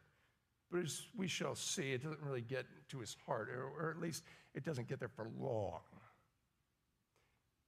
But 0.70 0.82
as 0.82 1.02
we 1.16 1.26
shall 1.26 1.56
see, 1.56 1.92
it 1.92 2.04
doesn't 2.04 2.20
really 2.22 2.42
get 2.42 2.66
to 2.90 3.00
his 3.00 3.16
heart, 3.26 3.48
or, 3.48 3.64
or 3.64 3.90
at 3.90 4.00
least 4.00 4.22
it 4.54 4.64
doesn't 4.64 4.88
get 4.88 5.00
there 5.00 5.08
for 5.08 5.28
long. 5.40 5.80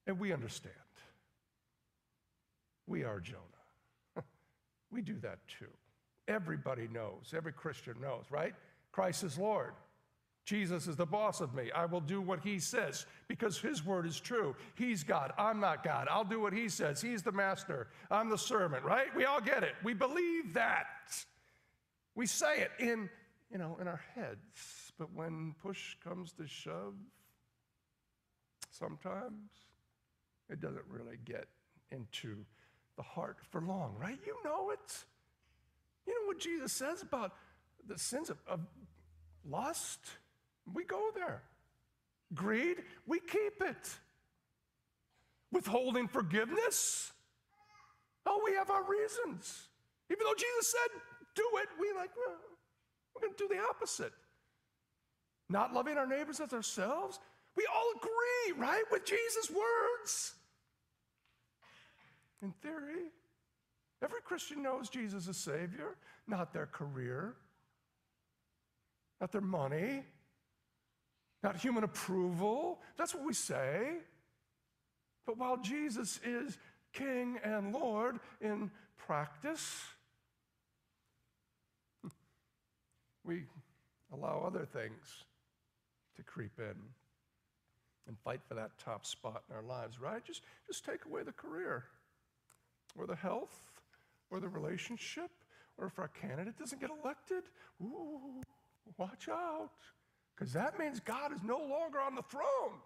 And 0.06 0.18
we 0.18 0.32
understand. 0.32 0.74
We 2.86 3.04
are 3.04 3.20
Jonah. 3.20 3.40
we 4.90 5.02
do 5.02 5.16
that 5.22 5.38
too. 5.46 5.66
Everybody 6.26 6.88
knows, 6.92 7.32
every 7.36 7.52
Christian 7.52 7.94
knows, 8.00 8.24
right? 8.30 8.54
Christ 8.92 9.24
is 9.24 9.38
Lord. 9.38 9.72
Jesus 10.44 10.88
is 10.88 10.96
the 10.96 11.06
boss 11.06 11.40
of 11.40 11.54
me. 11.54 11.70
I 11.72 11.84
will 11.84 12.00
do 12.00 12.20
what 12.20 12.40
he 12.40 12.58
says 12.58 13.06
because 13.28 13.58
his 13.58 13.84
word 13.84 14.06
is 14.06 14.18
true. 14.18 14.56
He's 14.74 15.04
God. 15.04 15.32
I'm 15.38 15.60
not 15.60 15.84
God. 15.84 16.08
I'll 16.10 16.24
do 16.24 16.40
what 16.40 16.52
he 16.52 16.68
says. 16.68 17.00
He's 17.00 17.22
the 17.22 17.32
master. 17.32 17.88
I'm 18.10 18.28
the 18.28 18.38
servant, 18.38 18.84
right? 18.84 19.14
We 19.14 19.26
all 19.26 19.40
get 19.40 19.62
it. 19.62 19.74
We 19.84 19.94
believe 19.94 20.54
that. 20.54 20.86
We 22.14 22.26
say 22.26 22.60
it 22.60 22.70
in, 22.80 23.08
you 23.52 23.58
know, 23.58 23.78
in 23.80 23.86
our 23.86 24.00
heads. 24.14 24.92
But 24.98 25.14
when 25.14 25.54
push 25.62 25.96
comes 26.02 26.32
to 26.32 26.46
shove, 26.48 26.94
sometimes 28.72 29.50
it 30.50 30.60
doesn't 30.60 30.84
really 30.88 31.16
get 31.24 31.46
into 31.90 32.44
the 32.96 33.02
heart 33.02 33.38
for 33.50 33.60
long, 33.60 33.94
right? 33.98 34.18
You 34.26 34.36
know 34.44 34.70
it. 34.70 35.04
You 36.06 36.14
know 36.14 36.26
what 36.26 36.38
Jesus 36.38 36.72
says 36.72 37.02
about 37.02 37.32
the 37.86 37.98
sins 37.98 38.30
of, 38.30 38.38
of 38.46 38.60
lust? 39.48 40.00
We 40.72 40.84
go 40.84 41.10
there. 41.14 41.42
Greed, 42.34 42.78
we 43.06 43.20
keep 43.20 43.60
it. 43.60 43.98
Withholding 45.52 46.06
forgiveness, 46.06 47.12
oh, 48.24 48.40
we 48.44 48.54
have 48.54 48.70
our 48.70 48.84
reasons. 48.84 49.68
Even 50.10 50.24
though 50.24 50.34
Jesus 50.34 50.72
said, 50.72 51.00
do 51.34 51.44
it, 51.56 51.68
we 51.80 51.92
like, 51.96 52.10
well, 52.16 52.36
we're 53.14 53.22
going 53.22 53.36
to 53.36 53.48
do 53.48 53.52
the 53.52 53.60
opposite. 53.60 54.12
Not 55.48 55.72
loving 55.72 55.96
our 55.96 56.06
neighbors 56.06 56.38
as 56.38 56.52
ourselves. 56.52 57.18
We 57.56 57.66
all 57.74 57.90
agree, 57.96 58.62
right, 58.62 58.84
with 58.92 59.04
Jesus' 59.04 59.50
words. 59.50 60.34
In 62.42 62.52
theory, 62.62 63.10
every 64.02 64.20
Christian 64.22 64.62
knows 64.62 64.88
Jesus 64.88 65.28
is 65.28 65.36
Savior, 65.36 65.96
not 66.26 66.52
their 66.52 66.66
career, 66.66 67.34
not 69.20 69.32
their 69.32 69.40
money, 69.42 70.04
not 71.42 71.56
human 71.56 71.84
approval. 71.84 72.80
That's 72.96 73.14
what 73.14 73.26
we 73.26 73.34
say. 73.34 73.98
But 75.26 75.38
while 75.38 75.58
Jesus 75.58 76.18
is 76.24 76.58
King 76.92 77.38
and 77.44 77.72
Lord 77.72 78.18
in 78.40 78.70
practice, 78.96 79.82
we 83.24 83.44
allow 84.12 84.42
other 84.46 84.64
things 84.64 85.24
to 86.16 86.22
creep 86.22 86.58
in 86.58 86.74
and 88.08 88.18
fight 88.24 88.40
for 88.48 88.54
that 88.54 88.70
top 88.78 89.06
spot 89.06 89.44
in 89.48 89.56
our 89.56 89.62
lives, 89.62 90.00
right? 90.00 90.24
Just, 90.24 90.42
just 90.66 90.84
take 90.84 91.04
away 91.04 91.22
the 91.22 91.32
career 91.32 91.84
or 92.96 93.06
the 93.06 93.16
health 93.16 93.70
or 94.30 94.40
the 94.40 94.48
relationship, 94.48 95.30
or 95.78 95.86
if 95.86 95.98
our 95.98 96.08
candidate 96.08 96.58
doesn't 96.58 96.80
get 96.80 96.90
elected, 97.02 97.44
ooh, 97.82 98.42
watch 98.96 99.28
out, 99.28 99.70
because 100.36 100.52
that 100.52 100.78
means 100.78 101.00
God 101.00 101.32
is 101.32 101.42
no 101.42 101.58
longer 101.58 102.00
on 102.00 102.14
the 102.14 102.22
throne. 102.22 102.80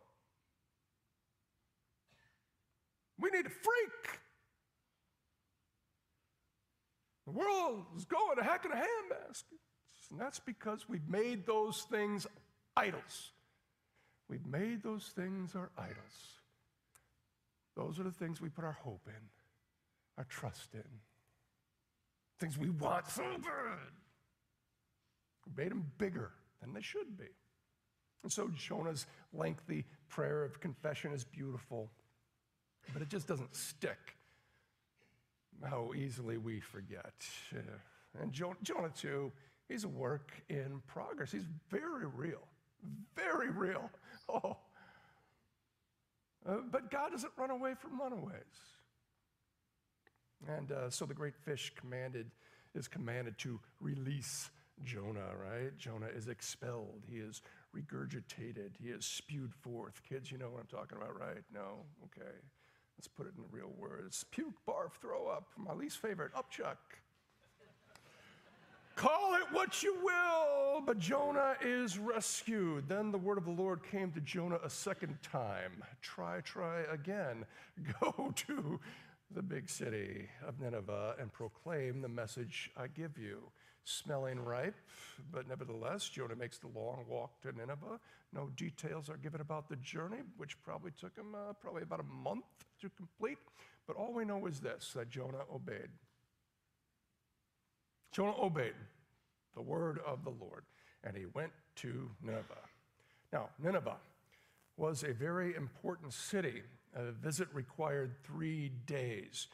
We 3.18 3.30
need 3.30 3.46
a 3.46 3.50
freak. 3.50 4.20
The 7.26 7.32
world 7.32 7.86
is 7.96 8.04
going 8.04 8.38
a 8.38 8.42
heck 8.42 8.64
in 8.64 8.72
a 8.72 8.76
handbasket. 8.76 9.58
And 10.10 10.20
that's 10.20 10.38
because 10.38 10.88
we've 10.88 11.08
made 11.08 11.46
those 11.46 11.86
things 11.90 12.26
idols. 12.76 13.32
We've 14.28 14.46
made 14.46 14.82
those 14.82 15.12
things 15.14 15.54
our 15.54 15.70
idols. 15.78 16.40
Those 17.76 17.98
are 17.98 18.04
the 18.04 18.12
things 18.12 18.40
we 18.40 18.48
put 18.48 18.64
our 18.64 18.72
hope 18.72 19.06
in 19.06 19.33
our 20.18 20.24
trust 20.24 20.74
in. 20.74 20.84
Things 22.38 22.58
we 22.58 22.70
want 22.70 23.08
so 23.08 23.22
bad. 23.22 23.78
We 25.46 25.62
made 25.62 25.70
them 25.70 25.90
bigger 25.98 26.30
than 26.60 26.72
they 26.72 26.82
should 26.82 27.16
be. 27.16 27.28
And 28.22 28.32
so 28.32 28.48
Jonah's 28.56 29.06
lengthy 29.32 29.84
prayer 30.08 30.44
of 30.44 30.60
confession 30.60 31.12
is 31.12 31.24
beautiful, 31.24 31.90
but 32.92 33.02
it 33.02 33.08
just 33.08 33.26
doesn't 33.28 33.54
stick. 33.54 34.16
How 35.62 35.92
easily 35.94 36.36
we 36.38 36.60
forget. 36.60 37.12
And 38.20 38.32
Jonah, 38.32 38.90
too, 38.94 39.32
he's 39.68 39.84
a 39.84 39.88
work 39.88 40.32
in 40.48 40.82
progress. 40.86 41.30
He's 41.30 41.46
very 41.70 42.06
real, 42.06 42.46
very 43.14 43.50
real. 43.50 43.90
Oh. 44.26 44.56
Uh, 46.48 46.56
but 46.70 46.90
God 46.90 47.10
doesn't 47.10 47.32
run 47.36 47.50
away 47.50 47.74
from 47.78 48.00
runaways. 48.00 48.73
And 50.48 50.72
uh, 50.72 50.90
so 50.90 51.04
the 51.04 51.14
great 51.14 51.36
fish 51.36 51.72
commanded 51.76 52.30
is 52.74 52.88
commanded 52.88 53.38
to 53.38 53.60
release 53.80 54.50
Jonah, 54.82 55.30
right? 55.40 55.76
Jonah 55.78 56.08
is 56.14 56.28
expelled. 56.28 57.04
He 57.08 57.18
is 57.18 57.42
regurgitated. 57.74 58.72
He 58.80 58.88
is 58.88 59.04
spewed 59.04 59.54
forth. 59.54 60.02
Kids, 60.08 60.30
you 60.30 60.38
know 60.38 60.50
what 60.50 60.60
I'm 60.60 60.66
talking 60.66 60.98
about, 60.98 61.18
right? 61.18 61.42
No? 61.52 61.84
Okay. 62.04 62.30
Let's 62.96 63.08
put 63.08 63.26
it 63.26 63.32
in 63.36 63.44
real 63.50 63.72
words. 63.76 64.24
Puke, 64.30 64.54
barf, 64.66 64.92
throw 65.00 65.26
up. 65.26 65.48
My 65.56 65.72
least 65.72 65.98
favorite, 65.98 66.32
upchuck. 66.34 66.76
Call 68.96 69.34
it 69.34 69.42
what 69.50 69.82
you 69.82 69.96
will, 70.04 70.80
but 70.86 71.00
Jonah 71.00 71.56
is 71.60 71.98
rescued. 71.98 72.88
Then 72.88 73.10
the 73.10 73.18
word 73.18 73.38
of 73.38 73.44
the 73.44 73.50
Lord 73.50 73.80
came 73.82 74.12
to 74.12 74.20
Jonah 74.20 74.60
a 74.64 74.70
second 74.70 75.18
time. 75.20 75.82
Try, 76.00 76.40
try 76.42 76.82
again. 76.92 77.44
Go 78.00 78.32
to 78.46 78.78
the 79.30 79.42
big 79.42 79.68
city 79.68 80.28
of 80.46 80.60
Nineveh 80.60 81.16
and 81.18 81.32
proclaim 81.32 82.00
the 82.00 82.08
message 82.08 82.70
I 82.76 82.86
give 82.88 83.18
you. 83.18 83.42
Smelling 83.86 84.42
ripe, 84.42 84.76
but 85.30 85.46
nevertheless, 85.46 86.08
Jonah 86.08 86.36
makes 86.36 86.56
the 86.56 86.68
long 86.68 87.04
walk 87.06 87.42
to 87.42 87.52
Nineveh. 87.52 88.00
No 88.32 88.48
details 88.56 89.10
are 89.10 89.18
given 89.18 89.42
about 89.42 89.68
the 89.68 89.76
journey, 89.76 90.22
which 90.38 90.60
probably 90.62 90.90
took 90.98 91.14
him 91.14 91.34
uh, 91.34 91.52
probably 91.52 91.82
about 91.82 92.00
a 92.00 92.04
month 92.04 92.46
to 92.80 92.88
complete. 92.96 93.36
But 93.86 93.96
all 93.96 94.14
we 94.14 94.24
know 94.24 94.46
is 94.46 94.60
this 94.60 94.92
that 94.94 95.10
Jonah 95.10 95.44
obeyed. 95.52 95.90
Jonah 98.10 98.40
obeyed 98.40 98.74
the 99.54 99.60
word 99.60 100.00
of 100.06 100.24
the 100.24 100.30
Lord, 100.30 100.64
and 101.02 101.14
he 101.14 101.26
went 101.34 101.52
to 101.76 102.10
Nineveh. 102.22 102.54
Now, 103.32 103.50
Nineveh 103.62 103.96
was 104.76 105.02
a 105.02 105.12
very 105.12 105.54
important 105.54 106.12
city 106.12 106.62
a 106.94 107.12
visit 107.12 107.48
required 107.52 108.14
three 108.24 108.70
days. 108.86 109.48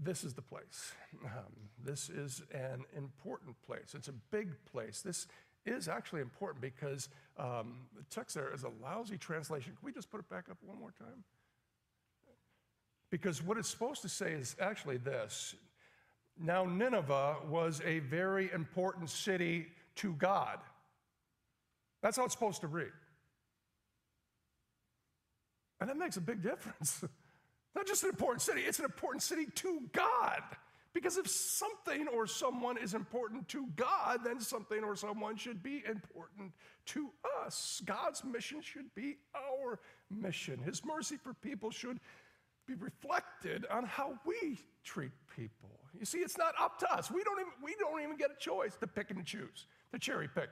This 0.00 0.24
is 0.24 0.34
the 0.34 0.42
place. 0.42 0.92
Um, 1.24 1.52
this 1.84 2.08
is 2.08 2.42
an 2.52 2.84
important 2.96 3.60
place. 3.66 3.94
It's 3.94 4.08
a 4.08 4.14
big 4.30 4.50
place. 4.70 5.00
This 5.00 5.26
is 5.66 5.88
actually 5.88 6.20
important 6.20 6.62
because 6.62 7.08
um, 7.36 7.86
the 7.96 8.04
text 8.10 8.34
there 8.34 8.52
is 8.54 8.64
a 8.64 8.70
lousy 8.82 9.18
translation. 9.18 9.72
Can 9.72 9.84
we 9.84 9.92
just 9.92 10.10
put 10.10 10.20
it 10.20 10.28
back 10.28 10.48
up 10.50 10.56
one 10.64 10.78
more 10.78 10.92
time? 10.98 11.24
Because 13.10 13.42
what 13.42 13.58
it's 13.58 13.68
supposed 13.68 14.02
to 14.02 14.08
say 14.08 14.32
is 14.32 14.54
actually 14.60 14.98
this 14.98 15.54
Now, 16.40 16.64
Nineveh 16.64 17.36
was 17.48 17.80
a 17.84 17.98
very 18.00 18.50
important 18.52 19.10
city 19.10 19.66
to 19.96 20.12
God. 20.14 20.58
That's 22.02 22.16
how 22.16 22.24
it's 22.24 22.34
supposed 22.34 22.60
to 22.60 22.68
read. 22.68 22.92
And 25.80 25.88
that 25.88 25.96
makes 25.96 26.16
a 26.16 26.20
big 26.20 26.42
difference. 26.42 27.04
Not 27.74 27.86
just 27.86 28.02
an 28.02 28.10
important 28.10 28.42
city, 28.42 28.62
it's 28.62 28.78
an 28.78 28.84
important 28.84 29.22
city 29.22 29.46
to 29.56 29.80
God. 29.92 30.42
Because 30.94 31.16
if 31.18 31.28
something 31.28 32.08
or 32.08 32.26
someone 32.26 32.78
is 32.78 32.94
important 32.94 33.46
to 33.48 33.66
God, 33.76 34.20
then 34.24 34.40
something 34.40 34.82
or 34.82 34.96
someone 34.96 35.36
should 35.36 35.62
be 35.62 35.84
important 35.88 36.52
to 36.86 37.10
us. 37.44 37.82
God's 37.84 38.24
mission 38.24 38.60
should 38.62 38.92
be 38.94 39.18
our 39.36 39.78
mission. 40.10 40.58
His 40.60 40.84
mercy 40.84 41.16
for 41.16 41.34
people 41.34 41.70
should 41.70 42.00
be 42.66 42.74
reflected 42.74 43.66
on 43.70 43.84
how 43.84 44.18
we 44.26 44.58
treat 44.82 45.12
people. 45.36 45.70
You 45.98 46.04
see, 46.04 46.18
it's 46.18 46.38
not 46.38 46.54
up 46.60 46.78
to 46.80 46.92
us. 46.92 47.10
We 47.10 47.22
don't 47.22 47.40
even, 47.40 47.52
we 47.62 47.74
don't 47.78 48.02
even 48.02 48.16
get 48.16 48.30
a 48.30 48.38
choice 48.38 48.76
to 48.76 48.86
pick 48.86 49.10
and 49.10 49.24
choose, 49.24 49.66
to 49.92 49.98
cherry 49.98 50.28
pick. 50.28 50.48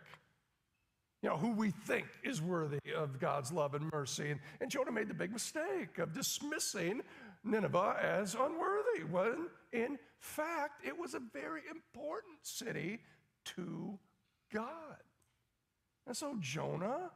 Know, 1.26 1.36
who 1.36 1.50
we 1.50 1.72
think 1.72 2.06
is 2.22 2.40
worthy 2.40 2.78
of 2.96 3.18
God's 3.18 3.50
love 3.50 3.74
and 3.74 3.90
mercy. 3.92 4.30
And, 4.30 4.40
and 4.60 4.70
Jonah 4.70 4.92
made 4.92 5.08
the 5.08 5.14
big 5.14 5.32
mistake 5.32 5.98
of 5.98 6.12
dismissing 6.12 7.02
Nineveh 7.42 7.96
as 8.00 8.36
unworthy, 8.36 9.02
when 9.10 9.48
in 9.72 9.98
fact 10.20 10.86
it 10.86 10.96
was 10.96 11.14
a 11.14 11.20
very 11.32 11.62
important 11.68 12.36
city 12.42 13.00
to 13.56 13.98
God. 14.54 15.02
And 16.06 16.16
so 16.16 16.36
Jonah 16.38 17.10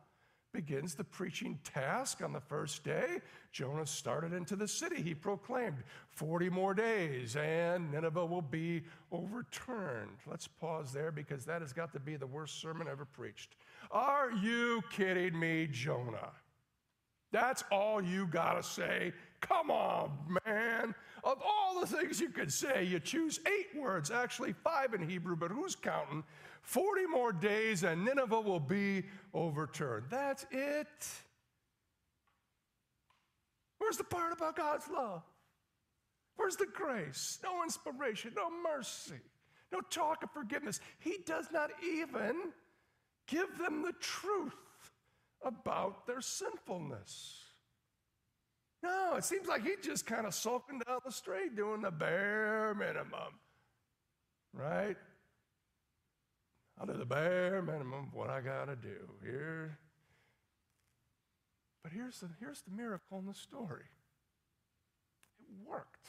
begins 0.52 0.96
the 0.96 1.04
preaching 1.04 1.60
task 1.62 2.20
on 2.20 2.32
the 2.32 2.40
first 2.40 2.82
day. 2.82 3.20
Jonah 3.52 3.86
started 3.86 4.32
into 4.32 4.56
the 4.56 4.66
city. 4.66 5.00
He 5.00 5.14
proclaimed 5.14 5.84
40 6.08 6.50
more 6.50 6.74
days 6.74 7.36
and 7.36 7.92
Nineveh 7.92 8.26
will 8.26 8.42
be 8.42 8.82
overturned. 9.12 10.18
Let's 10.26 10.48
pause 10.48 10.92
there 10.92 11.12
because 11.12 11.44
that 11.44 11.62
has 11.62 11.72
got 11.72 11.92
to 11.92 12.00
be 12.00 12.16
the 12.16 12.26
worst 12.26 12.60
sermon 12.60 12.88
ever 12.90 13.04
preached. 13.04 13.54
Are 13.90 14.30
you 14.30 14.82
kidding 14.90 15.38
me, 15.38 15.68
Jonah? 15.70 16.30
That's 17.32 17.62
all 17.70 18.02
you 18.02 18.26
got 18.26 18.54
to 18.54 18.62
say. 18.62 19.12
Come 19.40 19.70
on, 19.70 20.10
man. 20.44 20.94
Of 21.22 21.38
all 21.44 21.80
the 21.80 21.86
things 21.86 22.20
you 22.20 22.30
could 22.30 22.52
say, 22.52 22.84
you 22.84 22.98
choose 22.98 23.40
eight 23.46 23.78
words, 23.78 24.10
actually 24.10 24.52
five 24.52 24.94
in 24.94 25.06
Hebrew, 25.06 25.36
but 25.36 25.50
who's 25.50 25.74
counting? 25.74 26.24
40 26.62 27.06
more 27.06 27.32
days 27.32 27.84
and 27.84 28.04
Nineveh 28.04 28.40
will 28.40 28.60
be 28.60 29.04
overturned. 29.34 30.06
That's 30.10 30.46
it. 30.50 31.08
Where's 33.78 33.96
the 33.96 34.04
part 34.04 34.32
about 34.32 34.56
God's 34.56 34.88
love? 34.88 35.22
Where's 36.36 36.56
the 36.56 36.66
grace? 36.66 37.38
No 37.42 37.62
inspiration, 37.62 38.32
no 38.34 38.48
mercy, 38.50 39.20
no 39.72 39.80
talk 39.90 40.22
of 40.22 40.30
forgiveness. 40.30 40.80
He 40.98 41.18
does 41.26 41.48
not 41.52 41.70
even 41.82 42.52
give 43.30 43.56
them 43.58 43.82
the 43.82 43.94
truth 44.00 44.52
about 45.44 46.06
their 46.06 46.20
sinfulness. 46.20 47.38
No, 48.82 49.14
it 49.16 49.24
seems 49.24 49.46
like 49.46 49.62
he's 49.62 49.84
just 49.84 50.06
kind 50.06 50.26
of 50.26 50.34
sulking 50.34 50.80
down 50.86 51.00
the 51.04 51.12
street 51.12 51.54
doing 51.54 51.82
the 51.82 51.90
bare 51.90 52.74
minimum, 52.74 53.34
right? 54.52 54.96
I'll 56.78 56.86
do 56.86 56.94
the 56.94 57.04
bare 57.04 57.62
minimum 57.62 58.08
of 58.08 58.14
what 58.14 58.30
I 58.30 58.40
got 58.40 58.66
to 58.66 58.76
do 58.76 58.96
here. 59.22 59.78
But 61.82 61.92
here's 61.92 62.20
the, 62.20 62.28
here's 62.38 62.62
the 62.62 62.70
miracle 62.74 63.18
in 63.18 63.26
the 63.26 63.34
story 63.34 63.84
it 65.40 65.68
worked. 65.68 66.06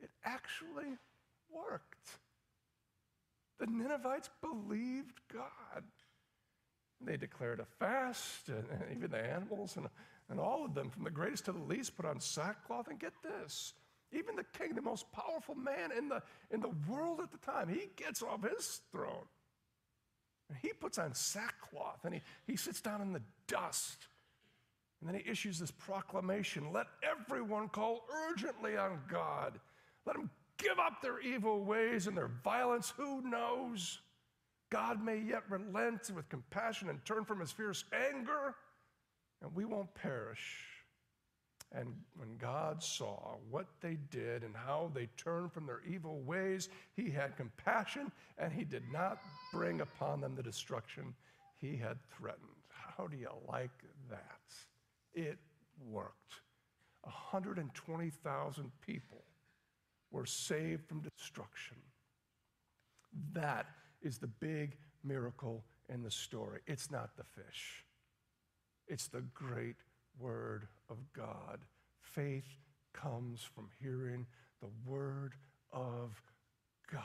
It 0.00 0.10
actually 0.24 0.96
worked. 1.50 2.19
The 3.60 3.66
Ninevites 3.66 4.30
believed 4.40 5.20
God. 5.32 5.84
They 7.00 7.16
declared 7.16 7.60
a 7.60 7.66
fast, 7.78 8.48
and 8.48 8.66
even 8.94 9.10
the 9.10 9.24
animals 9.24 9.76
and, 9.76 9.86
and 10.28 10.40
all 10.40 10.64
of 10.64 10.74
them, 10.74 10.90
from 10.90 11.04
the 11.04 11.10
greatest 11.10 11.44
to 11.44 11.52
the 11.52 11.62
least, 11.62 11.96
put 11.96 12.04
on 12.04 12.20
sackcloth. 12.20 12.88
And 12.88 12.98
get 12.98 13.12
this 13.22 13.74
even 14.12 14.36
the 14.36 14.44
king, 14.58 14.74
the 14.74 14.82
most 14.82 15.10
powerful 15.12 15.54
man 15.54 15.92
in 15.96 16.08
the, 16.08 16.22
in 16.50 16.60
the 16.60 16.72
world 16.88 17.20
at 17.20 17.30
the 17.30 17.38
time, 17.38 17.68
he 17.68 17.88
gets 17.96 18.22
off 18.22 18.42
his 18.42 18.80
throne. 18.90 19.26
And 20.48 20.58
he 20.60 20.72
puts 20.72 20.98
on 20.98 21.14
sackcloth 21.14 22.04
and 22.04 22.14
he, 22.14 22.20
he 22.46 22.56
sits 22.56 22.80
down 22.80 23.02
in 23.02 23.12
the 23.12 23.22
dust. 23.46 24.08
And 25.00 25.08
then 25.08 25.20
he 25.20 25.30
issues 25.30 25.58
this 25.58 25.70
proclamation 25.70 26.72
let 26.72 26.86
everyone 27.02 27.68
call 27.68 28.04
urgently 28.28 28.76
on 28.76 28.98
God. 29.08 29.60
Let 30.06 30.16
them 30.16 30.30
give 30.60 30.78
up 30.78 31.02
their 31.02 31.20
evil 31.20 31.64
ways 31.64 32.06
and 32.06 32.16
their 32.16 32.30
violence. 32.42 32.92
Who 32.96 33.22
knows? 33.22 34.00
God 34.70 35.04
may 35.04 35.18
yet 35.18 35.42
relent 35.48 36.10
with 36.14 36.28
compassion 36.28 36.88
and 36.88 37.04
turn 37.04 37.24
from 37.24 37.40
his 37.40 37.50
fierce 37.50 37.84
anger, 37.92 38.54
and 39.42 39.54
we 39.54 39.64
won't 39.64 39.92
perish. 39.94 40.66
And 41.72 41.94
when 42.16 42.36
God 42.36 42.82
saw 42.82 43.36
what 43.48 43.66
they 43.80 43.96
did 44.10 44.42
and 44.42 44.56
how 44.56 44.90
they 44.92 45.08
turned 45.16 45.52
from 45.52 45.66
their 45.66 45.82
evil 45.88 46.20
ways, 46.20 46.68
he 46.96 47.10
had 47.10 47.36
compassion 47.36 48.10
and 48.38 48.52
he 48.52 48.64
did 48.64 48.82
not 48.92 49.18
bring 49.52 49.80
upon 49.80 50.20
them 50.20 50.34
the 50.34 50.42
destruction 50.42 51.14
he 51.60 51.76
had 51.76 51.96
threatened. 52.16 52.48
How 52.68 53.06
do 53.06 53.16
you 53.16 53.30
like 53.48 53.84
that? 54.08 54.40
It 55.14 55.38
worked. 55.88 56.34
120,000 57.02 58.72
people 58.84 59.22
were 60.10 60.26
saved 60.26 60.86
from 60.86 61.00
destruction. 61.00 61.76
That 63.32 63.66
is 64.02 64.18
the 64.18 64.26
big 64.26 64.76
miracle 65.04 65.64
in 65.88 66.02
the 66.02 66.10
story. 66.10 66.60
It's 66.66 66.90
not 66.90 67.16
the 67.16 67.24
fish, 67.24 67.84
it's 68.86 69.08
the 69.08 69.22
great 69.34 69.76
word 70.18 70.66
of 70.88 70.98
God. 71.12 71.60
Faith 72.00 72.48
comes 72.92 73.42
from 73.54 73.68
hearing 73.80 74.26
the 74.60 74.68
word 74.84 75.34
of 75.72 76.20
God. 76.92 77.04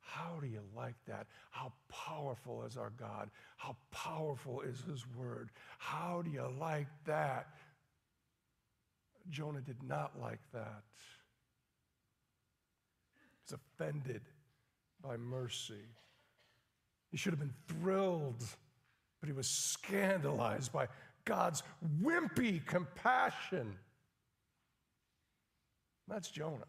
How 0.00 0.38
do 0.40 0.46
you 0.48 0.62
like 0.76 0.96
that? 1.06 1.26
How 1.50 1.72
powerful 1.88 2.64
is 2.64 2.76
our 2.76 2.90
God? 2.98 3.30
How 3.56 3.76
powerful 3.92 4.60
is 4.62 4.82
his 4.82 5.04
word? 5.16 5.50
How 5.78 6.22
do 6.24 6.30
you 6.30 6.46
like 6.58 6.88
that? 7.06 7.48
Jonah 9.28 9.60
did 9.60 9.82
not 9.82 10.20
like 10.20 10.40
that. 10.52 10.82
He's 13.50 13.58
offended 13.80 14.22
by 15.02 15.16
mercy. 15.16 15.88
He 17.10 17.16
should 17.16 17.32
have 17.32 17.40
been 17.40 17.54
thrilled, 17.66 18.44
but 19.20 19.28
he 19.28 19.32
was 19.32 19.48
scandalized 19.48 20.72
by 20.72 20.88
God's 21.24 21.62
wimpy 22.02 22.64
compassion. 22.64 23.76
That's 26.06 26.30
Jonah. 26.30 26.66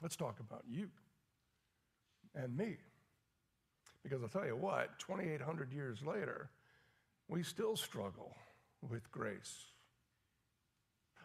Let's 0.00 0.16
talk 0.16 0.40
about 0.40 0.64
you 0.68 0.88
and 2.34 2.56
me. 2.56 2.76
Because 4.02 4.22
I'll 4.22 4.28
tell 4.28 4.46
you 4.46 4.56
what, 4.56 4.98
2,800 5.00 5.72
years 5.72 5.98
later, 6.02 6.48
we 7.28 7.42
still 7.42 7.76
struggle 7.76 8.34
with 8.80 9.10
grace. 9.10 9.66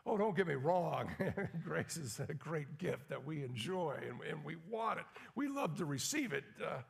Oh, 0.06 0.18
don't 0.18 0.36
get 0.36 0.48
me 0.48 0.56
wrong. 0.56 1.12
grace 1.64 1.98
is 1.98 2.20
a 2.28 2.34
great 2.34 2.78
gift 2.80 3.10
that 3.10 3.26
we 3.26 3.44
enjoy 3.44 3.96
and, 4.02 4.20
and 4.30 4.44
we 4.44 4.56
want 4.70 5.00
it. 5.00 5.06
We 5.36 5.48
love 5.48 5.78
to 5.78 5.86
receive 5.86 6.34
it. 6.34 6.44
Uh, 6.64 6.82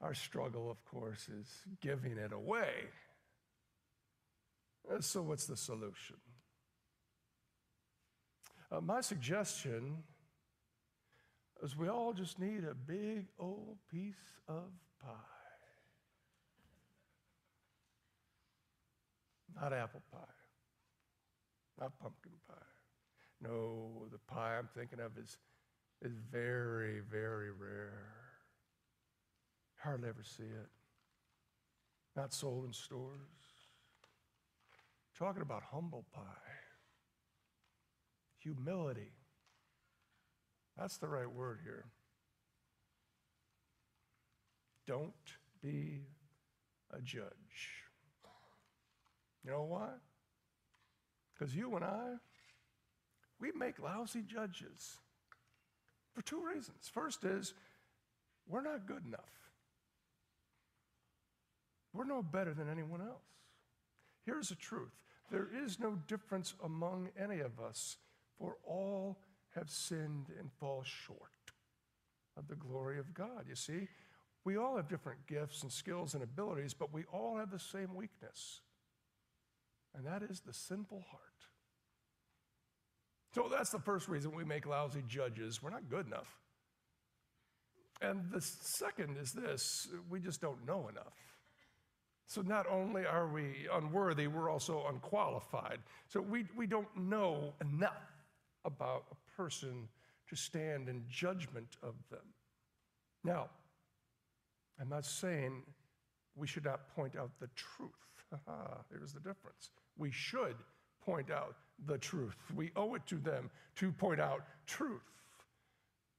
our 0.00 0.14
struggle, 0.14 0.70
of 0.70 0.84
course, 0.84 1.28
is 1.28 1.48
giving 1.80 2.18
it 2.18 2.32
away. 2.32 2.70
Uh, 4.90 5.00
so, 5.00 5.22
what's 5.22 5.46
the 5.46 5.56
solution? 5.56 6.16
Uh, 8.70 8.80
my 8.80 9.00
suggestion 9.00 9.98
is 11.62 11.76
we 11.76 11.88
all 11.88 12.12
just 12.12 12.38
need 12.38 12.64
a 12.64 12.74
big 12.74 13.26
old 13.38 13.78
piece 13.90 14.14
of 14.46 14.64
pie. 15.02 15.10
Not 19.60 19.72
apple 19.72 20.02
pie, 20.12 20.18
not 21.80 21.98
pumpkin 21.98 22.32
pie. 22.48 22.54
No, 23.40 24.06
the 24.10 24.18
pie 24.18 24.58
I'm 24.58 24.68
thinking 24.76 25.00
of 25.00 25.16
is, 25.16 25.36
is 26.02 26.12
very, 26.30 27.00
very 27.00 27.50
rare. 27.50 28.14
Hardly 29.76 30.08
ever 30.08 30.24
see 30.24 30.42
it. 30.42 30.68
Not 32.16 32.32
sold 32.32 32.64
in 32.66 32.72
stores. 32.72 33.18
Talking 35.16 35.42
about 35.42 35.62
humble 35.72 36.04
pie, 36.12 36.22
humility. 38.38 39.12
That's 40.76 40.96
the 40.98 41.08
right 41.08 41.30
word 41.30 41.58
here. 41.64 41.86
Don't 44.86 45.12
be 45.60 46.02
a 46.92 47.00
judge. 47.00 47.84
You 49.44 49.50
know 49.50 49.64
why? 49.64 49.90
Because 51.38 51.54
you 51.54 51.76
and 51.76 51.84
I, 51.84 52.14
we 53.40 53.52
make 53.52 53.78
lousy 53.78 54.22
judges. 54.22 54.98
for 56.14 56.22
two 56.22 56.44
reasons. 56.44 56.90
First 56.92 57.24
is 57.24 57.54
we're 58.48 58.62
not 58.62 58.86
good 58.86 59.04
enough. 59.06 59.20
We're 61.92 62.04
no 62.04 62.22
better 62.22 62.54
than 62.54 62.68
anyone 62.68 63.00
else. 63.00 63.22
Here's 64.24 64.48
the 64.48 64.56
truth 64.56 64.90
there 65.30 65.48
is 65.62 65.78
no 65.78 65.96
difference 66.08 66.54
among 66.64 67.10
any 67.18 67.40
of 67.40 67.60
us, 67.60 67.96
for 68.38 68.56
all 68.66 69.18
have 69.54 69.70
sinned 69.70 70.26
and 70.38 70.50
fall 70.58 70.82
short 70.82 71.18
of 72.36 72.48
the 72.48 72.54
glory 72.54 72.98
of 72.98 73.14
God. 73.14 73.44
You 73.48 73.54
see, 73.54 73.88
we 74.44 74.56
all 74.56 74.76
have 74.76 74.88
different 74.88 75.26
gifts 75.26 75.62
and 75.62 75.70
skills 75.70 76.14
and 76.14 76.22
abilities, 76.22 76.74
but 76.74 76.92
we 76.92 77.04
all 77.12 77.36
have 77.36 77.50
the 77.50 77.58
same 77.58 77.94
weakness, 77.94 78.60
and 79.96 80.06
that 80.06 80.22
is 80.22 80.40
the 80.40 80.52
sinful 80.52 81.04
heart. 81.10 81.22
So 83.34 83.48
that's 83.50 83.70
the 83.70 83.78
first 83.78 84.08
reason 84.08 84.34
we 84.34 84.44
make 84.44 84.66
lousy 84.66 85.02
judges. 85.06 85.62
We're 85.62 85.70
not 85.70 85.88
good 85.88 86.06
enough. 86.06 86.38
And 88.00 88.30
the 88.30 88.40
second 88.40 89.16
is 89.18 89.32
this 89.32 89.88
we 90.08 90.20
just 90.20 90.40
don't 90.40 90.64
know 90.66 90.88
enough. 90.88 91.14
So 92.26 92.42
not 92.42 92.66
only 92.70 93.06
are 93.06 93.26
we 93.26 93.66
unworthy, 93.72 94.26
we're 94.26 94.50
also 94.50 94.84
unqualified. 94.88 95.78
So 96.08 96.20
we, 96.20 96.44
we 96.56 96.66
don't 96.66 96.94
know 96.94 97.54
enough 97.60 98.12
about 98.64 99.04
a 99.10 99.36
person 99.36 99.88
to 100.28 100.36
stand 100.36 100.88
in 100.88 101.04
judgment 101.08 101.76
of 101.82 101.94
them. 102.10 102.34
Now, 103.24 103.48
I'm 104.78 104.90
not 104.90 105.06
saying 105.06 105.62
we 106.36 106.46
should 106.46 106.64
not 106.64 106.94
point 106.94 107.16
out 107.16 107.30
the 107.40 107.48
truth. 107.54 107.90
Here's 108.90 109.12
the 109.12 109.20
difference. 109.20 109.70
We 109.96 110.10
should 110.10 110.56
point 111.04 111.30
out 111.30 111.56
the 111.86 111.98
truth. 111.98 112.36
We 112.54 112.70
owe 112.76 112.94
it 112.94 113.06
to 113.06 113.16
them 113.16 113.50
to 113.76 113.92
point 113.92 114.20
out 114.20 114.44
truth. 114.66 115.02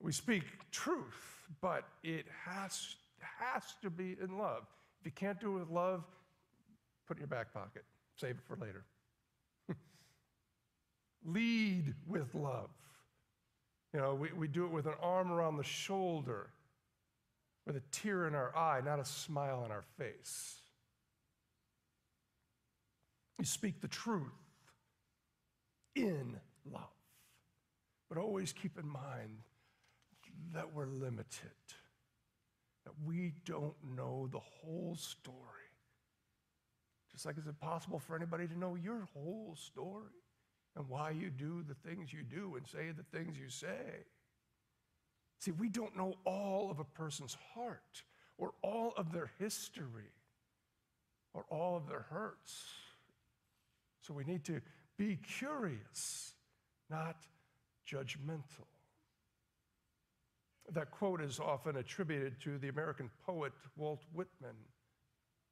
We 0.02 0.12
speak 0.12 0.44
truth, 0.72 1.46
but 1.62 1.84
it 2.04 2.26
has, 2.46 2.96
has 3.20 3.64
to 3.82 3.90
be 3.90 4.16
in 4.22 4.38
love. 4.38 4.64
If 5.02 5.06
you 5.06 5.12
can't 5.12 5.40
do 5.40 5.58
it 5.58 5.60
with 5.60 5.70
love, 5.70 6.04
put 7.08 7.18
it 7.18 7.20
in 7.20 7.22
your 7.22 7.28
back 7.28 7.54
pocket. 7.54 7.84
Save 8.16 8.32
it 8.32 8.44
for 8.48 8.56
later. 8.56 8.86
Lead 11.26 11.94
with 12.08 12.34
love. 12.34 12.70
You 13.94 14.00
know, 14.00 14.16
we, 14.16 14.32
we 14.38 14.48
do 14.48 14.66
it 14.66 14.72
with 14.72 14.86
an 14.86 14.94
arm 15.02 15.32
around 15.32 15.58
the 15.58 15.64
shoulder, 15.64 16.52
with 17.66 17.76
a 17.76 17.82
tear 17.92 18.28
in 18.28 18.36
our 18.36 18.56
eye, 18.56 18.82
not 18.86 19.00
a 19.00 19.06
smile 19.06 19.62
on 19.64 19.72
our 19.72 19.84
face. 19.98 20.59
You 23.40 23.46
speak 23.46 23.82
the 23.82 23.88
truth 23.88 24.24
in 25.96 26.38
love. 26.70 26.84
But 28.10 28.18
always 28.18 28.52
keep 28.54 28.78
in 28.78 28.88
mind 28.88 29.40
that 30.54 30.74
we're 30.74 30.88
limited 30.88 31.52
that 32.86 32.94
we 33.06 33.34
don't 33.46 33.76
know 33.96 34.28
the 34.32 34.40
whole 34.40 34.96
story. 34.98 35.36
Just 37.12 37.26
like 37.26 37.36
it's 37.38 37.48
impossible 37.48 38.00
for 38.00 38.16
anybody 38.16 38.48
to 38.48 38.58
know 38.58 38.76
your 38.76 39.08
whole 39.14 39.56
story 39.56 40.10
and 40.76 40.88
why 40.88 41.12
you 41.12 41.30
do 41.30 41.64
the 41.68 41.76
things 41.88 42.12
you 42.12 42.24
do 42.24 42.56
and 42.56 42.68
say 42.68 42.92
the 42.92 43.18
things 43.18 43.38
you 43.38 43.50
say. 43.50 44.06
See, 45.40 45.52
we 45.52 45.70
don't 45.70 45.96
know 45.96 46.16
all 46.26 46.72
of 46.72 46.80
a 46.80 46.84
person's 46.84 47.38
heart 47.54 48.04
or 48.38 48.54
all 48.64 48.94
of 48.98 49.12
their 49.12 49.32
history 49.40 50.14
or 51.34 51.46
all 51.50 51.78
of 51.78 51.88
their 51.88 52.06
hurts. 52.10 52.66
So 54.10 54.16
we 54.16 54.24
need 54.24 54.44
to 54.46 54.60
be 54.98 55.18
curious, 55.18 56.34
not 56.90 57.28
judgmental. 57.88 58.66
That 60.74 60.90
quote 60.90 61.22
is 61.22 61.40
often 61.40 61.76
attributed 61.76 62.42
to 62.42 62.58
the 62.58 62.70
American 62.70 63.12
poet 63.24 63.54
Walt 63.78 64.02
Whitman. 64.12 64.56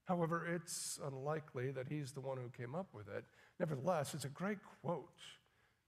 However, 0.06 0.44
it's 0.52 1.00
unlikely 1.06 1.70
that 1.70 1.88
he's 1.88 2.14
the 2.14 2.20
one 2.20 2.38
who 2.38 2.50
came 2.50 2.74
up 2.74 2.88
with 2.94 3.08
it. 3.10 3.26
Nevertheless, 3.60 4.16
it's 4.16 4.26
a 4.26 4.30
great 4.30 4.58
quote. 4.82 5.22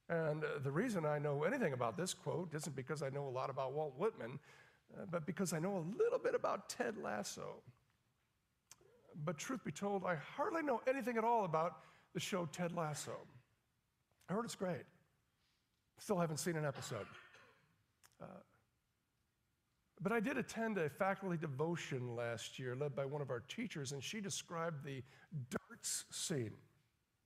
And 0.07 0.43
uh, 0.43 0.59
the 0.63 0.71
reason 0.71 1.07
I 1.07 1.17
know 1.17 1.41
anything 1.41 1.73
about 1.73 1.97
this 1.97 2.13
quote 2.13 2.53
isn't 2.53 2.75
because 2.75 3.01
I 3.01 3.09
know 3.09 3.27
a 3.27 3.31
lot 3.31 3.49
about 3.49 3.73
Walt 3.73 3.95
Whitman, 3.97 4.37
uh, 4.95 5.05
but 5.09 5.25
because 5.25 5.53
I 5.53 5.59
know 5.59 5.77
a 5.77 5.85
little 5.97 6.19
bit 6.19 6.35
about 6.35 6.69
Ted 6.69 6.97
Lasso. 7.01 7.63
But 9.25 9.39
truth 9.39 9.63
be 9.63 9.71
told, 9.71 10.05
I 10.05 10.17
hardly 10.37 10.61
know 10.61 10.81
anything 10.87 11.17
at 11.17 11.23
all 11.23 11.45
about 11.45 11.77
the 12.13 12.19
show 12.19 12.47
Ted 12.51 12.71
Lasso. 12.71 13.17
I 14.29 14.33
heard 14.33 14.45
it's 14.45 14.55
great. 14.55 14.83
Still 15.99 16.17
haven't 16.17 16.37
seen 16.37 16.55
an 16.55 16.65
episode. 16.65 17.05
Uh, 18.21 18.25
but 20.01 20.11
I 20.11 20.19
did 20.19 20.37
attend 20.37 20.77
a 20.77 20.89
faculty 20.89 21.37
devotion 21.37 22.15
last 22.15 22.57
year 22.57 22.75
led 22.75 22.95
by 22.95 23.05
one 23.05 23.21
of 23.21 23.29
our 23.29 23.41
teachers, 23.41 23.91
and 23.91 24.03
she 24.03 24.21
described 24.21 24.83
the 24.85 25.03
darts 25.49 26.05
scene. 26.09 26.53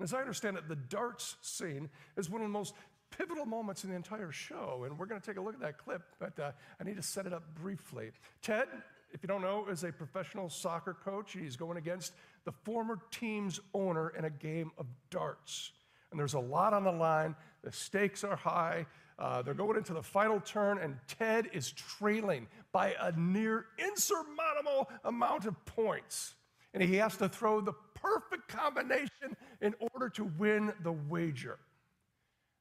As 0.02 0.14
I 0.14 0.20
understand 0.20 0.58
it, 0.58 0.68
the 0.68 0.76
darts 0.76 1.38
scene 1.42 1.90
is 2.18 2.30
one 2.30 2.42
of 2.42 2.48
the 2.48 2.52
most 2.52 2.74
pivotal 3.16 3.46
moments 3.46 3.84
in 3.84 3.92
the 3.92 3.96
entire 3.96 4.32
show, 4.32 4.84
and 4.86 4.98
we're 4.98 5.06
going 5.06 5.22
to 5.22 5.26
take 5.26 5.38
a 5.38 5.42
look 5.42 5.54
at 5.54 5.62
that 5.62 5.78
clip, 5.78 6.02
but 6.20 6.38
uh, 6.40 6.52
I 6.80 6.84
need 6.84 6.96
to 6.96 7.04
set 7.04 7.28
it 7.28 7.34
up 7.34 7.44
briefly. 7.62 8.12
Ted, 8.42 8.68
if 9.12 9.22
you 9.22 9.28
don't 9.28 9.42
know, 9.42 9.68
is 9.70 9.84
a 9.84 9.92
professional 9.92 10.50
soccer 10.50 10.96
coach. 10.96 11.34
He's 11.34 11.56
going 11.56 11.78
against 11.78 12.14
the 12.46 12.52
former 12.52 13.00
team's 13.12 13.60
owner 13.74 14.10
in 14.18 14.26
a 14.26 14.30
game 14.30 14.72
of 14.78 14.86
darts. 15.10 15.72
And 16.12 16.20
there's 16.20 16.34
a 16.34 16.40
lot 16.40 16.74
on 16.74 16.84
the 16.84 16.92
line, 16.92 17.36
the 17.64 17.72
stakes 17.72 18.24
are 18.24 18.36
high. 18.36 18.86
Uh, 19.18 19.42
they're 19.42 19.54
going 19.54 19.78
into 19.78 19.94
the 19.94 20.02
final 20.02 20.40
turn, 20.40 20.80
and 20.80 20.98
Ted 21.08 21.50
is 21.54 21.72
trailing 21.72 22.48
by 22.72 22.96
a 23.00 23.12
near 23.18 23.68
insurmountable 23.78 24.90
amount 25.06 25.46
of 25.46 25.66
points. 25.66 26.36
And 26.74 26.82
he 26.82 26.96
has 26.96 27.16
to 27.18 27.30
throw 27.30 27.62
the 27.62 27.74
perfect 27.94 28.48
combination 28.48 29.38
in 29.62 29.76
order 29.94 30.10
to 30.10 30.24
win 30.24 30.74
the 30.82 30.92
wager. 30.92 31.60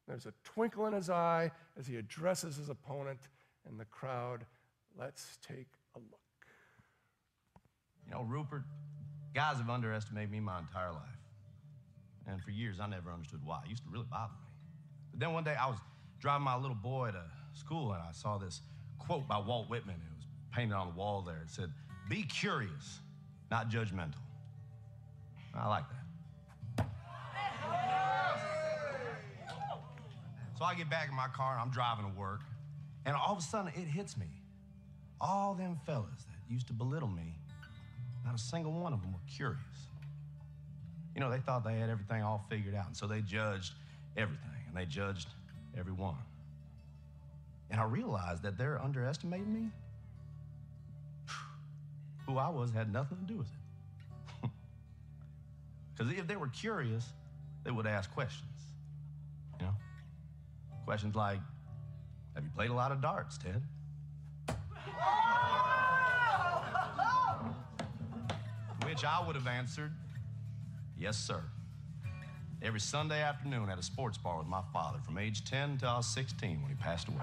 There's 0.06 0.26
a 0.26 0.34
twinkle 0.44 0.86
in 0.86 0.92
his 0.92 1.08
eye 1.08 1.50
as 1.78 1.86
he 1.86 1.96
addresses 1.96 2.56
his 2.56 2.68
opponent, 2.68 3.20
and 3.66 3.80
the 3.80 3.86
crowd, 3.86 4.44
let's 4.98 5.38
take 5.46 5.68
a 5.94 5.98
look. 5.98 6.20
You 8.06 8.12
know, 8.12 8.22
Rupert, 8.22 8.64
guys 9.34 9.56
have 9.56 9.70
underestimated 9.70 10.30
me 10.30 10.40
my 10.40 10.58
entire 10.58 10.92
life. 10.92 11.02
And 12.26 12.42
for 12.42 12.50
years, 12.50 12.78
I 12.80 12.86
never 12.86 13.10
understood 13.10 13.40
why. 13.44 13.60
It 13.64 13.70
used 13.70 13.84
to 13.84 13.90
really 13.90 14.06
bother 14.10 14.32
me. 14.32 14.50
But 15.10 15.20
then 15.20 15.32
one 15.32 15.44
day, 15.44 15.54
I 15.58 15.66
was 15.66 15.78
driving 16.20 16.44
my 16.44 16.56
little 16.56 16.76
boy 16.76 17.10
to 17.10 17.22
school, 17.54 17.92
and 17.92 18.02
I 18.02 18.12
saw 18.12 18.38
this 18.38 18.60
quote 18.98 19.26
by 19.26 19.38
Walt 19.38 19.68
Whitman. 19.68 19.96
It 19.96 20.16
was 20.16 20.26
painted 20.54 20.74
on 20.74 20.88
the 20.88 20.94
wall 20.94 21.22
there. 21.22 21.40
It 21.42 21.50
said, 21.50 21.72
Be 22.08 22.22
curious, 22.22 23.00
not 23.50 23.70
judgmental. 23.70 24.14
I 25.54 25.68
like 25.68 25.84
that. 25.88 26.86
So 30.58 30.64
I 30.64 30.74
get 30.74 30.88
back 30.88 31.08
in 31.08 31.16
my 31.16 31.26
car 31.26 31.54
and 31.54 31.60
I'm 31.60 31.70
driving 31.70 32.04
to 32.04 32.18
work, 32.18 32.42
and 33.04 33.16
all 33.16 33.32
of 33.32 33.38
a 33.38 33.42
sudden 33.42 33.72
it 33.74 33.88
hits 33.88 34.16
me. 34.16 34.28
All 35.20 35.54
them 35.54 35.78
fellas 35.84 36.24
that 36.30 36.52
used 36.52 36.68
to 36.68 36.72
belittle 36.72 37.08
me, 37.08 37.36
not 38.24 38.34
a 38.34 38.38
single 38.38 38.72
one 38.72 38.92
of 38.92 39.00
them 39.02 39.12
were 39.12 39.18
curious. 39.28 39.58
You 41.14 41.20
know, 41.20 41.30
they 41.30 41.38
thought 41.38 41.64
they 41.64 41.78
had 41.78 41.90
everything 41.90 42.22
all 42.22 42.44
figured 42.48 42.74
out, 42.74 42.86
and 42.86 42.96
so 42.96 43.06
they 43.06 43.20
judged 43.20 43.74
everything, 44.16 44.50
and 44.66 44.76
they 44.76 44.86
judged 44.86 45.28
everyone. 45.76 46.16
And 47.70 47.80
I 47.80 47.84
realized 47.84 48.42
that 48.42 48.56
they're 48.56 48.80
underestimating 48.82 49.52
me. 49.52 49.70
Who 52.26 52.38
I 52.38 52.48
was 52.48 52.70
had 52.70 52.92
nothing 52.92 53.18
to 53.18 53.24
do 53.24 53.38
with 53.38 53.48
it. 53.48 54.50
Because 55.94 56.18
if 56.18 56.26
they 56.26 56.36
were 56.36 56.48
curious, 56.48 57.04
they 57.64 57.70
would 57.70 57.86
ask 57.86 58.12
questions. 58.14 58.48
You 59.60 59.66
know? 59.66 59.74
Questions 60.86 61.14
like, 61.14 61.38
have 62.34 62.42
you 62.42 62.50
played 62.56 62.70
a 62.70 62.74
lot 62.74 62.92
of 62.92 63.02
darts, 63.02 63.36
Ted? 63.36 63.62
Which 68.92 69.04
I 69.04 69.26
would 69.26 69.36
have 69.36 69.46
answered, 69.46 69.90
yes, 70.98 71.16
sir 71.16 71.42
every 72.64 72.80
Sunday 72.80 73.20
afternoon 73.20 73.68
at 73.68 73.78
a 73.78 73.82
sports 73.82 74.16
bar 74.16 74.38
with 74.38 74.46
my 74.46 74.62
father 74.72 74.98
from 75.04 75.18
age 75.18 75.44
10 75.44 75.70
until 75.70 75.88
I 75.88 75.96
was 75.96 76.06
16 76.06 76.62
when 76.62 76.70
he 76.70 76.76
passed 76.76 77.08
away. 77.08 77.16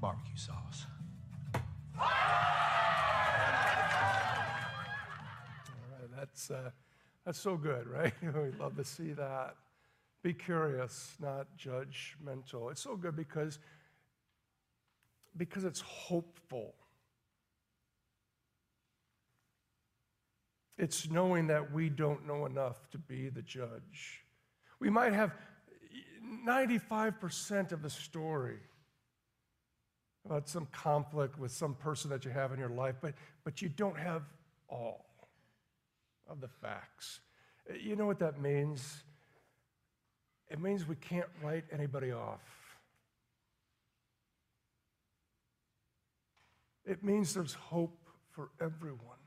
Barbecue 0.00 0.36
sauce. 0.36 0.86
All 1.54 1.60
right, 5.90 6.10
that's, 6.16 6.50
uh, 6.50 6.70
that's 7.24 7.40
so 7.40 7.56
good, 7.56 7.88
right? 7.88 8.12
we 8.22 8.52
love 8.60 8.76
to 8.76 8.84
see 8.84 9.12
that. 9.14 9.56
Be 10.22 10.32
curious, 10.32 11.16
not 11.20 11.48
judgmental. 11.58 12.70
It's 12.70 12.82
so 12.82 12.94
good 12.94 13.16
because, 13.16 13.58
because 15.38 15.64
it's 15.64 15.80
hopeful. 15.80 16.74
It's 20.76 21.10
knowing 21.10 21.48
that 21.48 21.72
we 21.72 21.88
don't 21.88 22.26
know 22.26 22.46
enough 22.46 22.90
to 22.90 22.98
be 22.98 23.28
the 23.28 23.42
judge. 23.42 24.24
We 24.78 24.90
might 24.90 25.12
have 25.12 25.32
95% 26.46 27.72
of 27.72 27.82
the 27.82 27.90
story 27.90 28.58
about 30.24 30.48
some 30.48 30.66
conflict 30.72 31.38
with 31.38 31.50
some 31.50 31.74
person 31.74 32.10
that 32.10 32.24
you 32.24 32.30
have 32.30 32.52
in 32.52 32.58
your 32.58 32.68
life, 32.68 32.96
but, 33.00 33.14
but 33.44 33.62
you 33.62 33.68
don't 33.68 33.98
have 33.98 34.22
all 34.68 35.06
of 36.28 36.40
the 36.40 36.48
facts. 36.48 37.20
You 37.80 37.96
know 37.96 38.06
what 38.06 38.18
that 38.18 38.40
means? 38.40 39.02
It 40.50 40.60
means 40.60 40.86
we 40.86 40.96
can't 40.96 41.28
write 41.42 41.64
anybody 41.72 42.12
off. 42.12 42.57
It 46.88 47.04
means 47.04 47.34
there's 47.34 47.52
hope 47.52 47.98
for 48.30 48.48
everyone. 48.60 49.18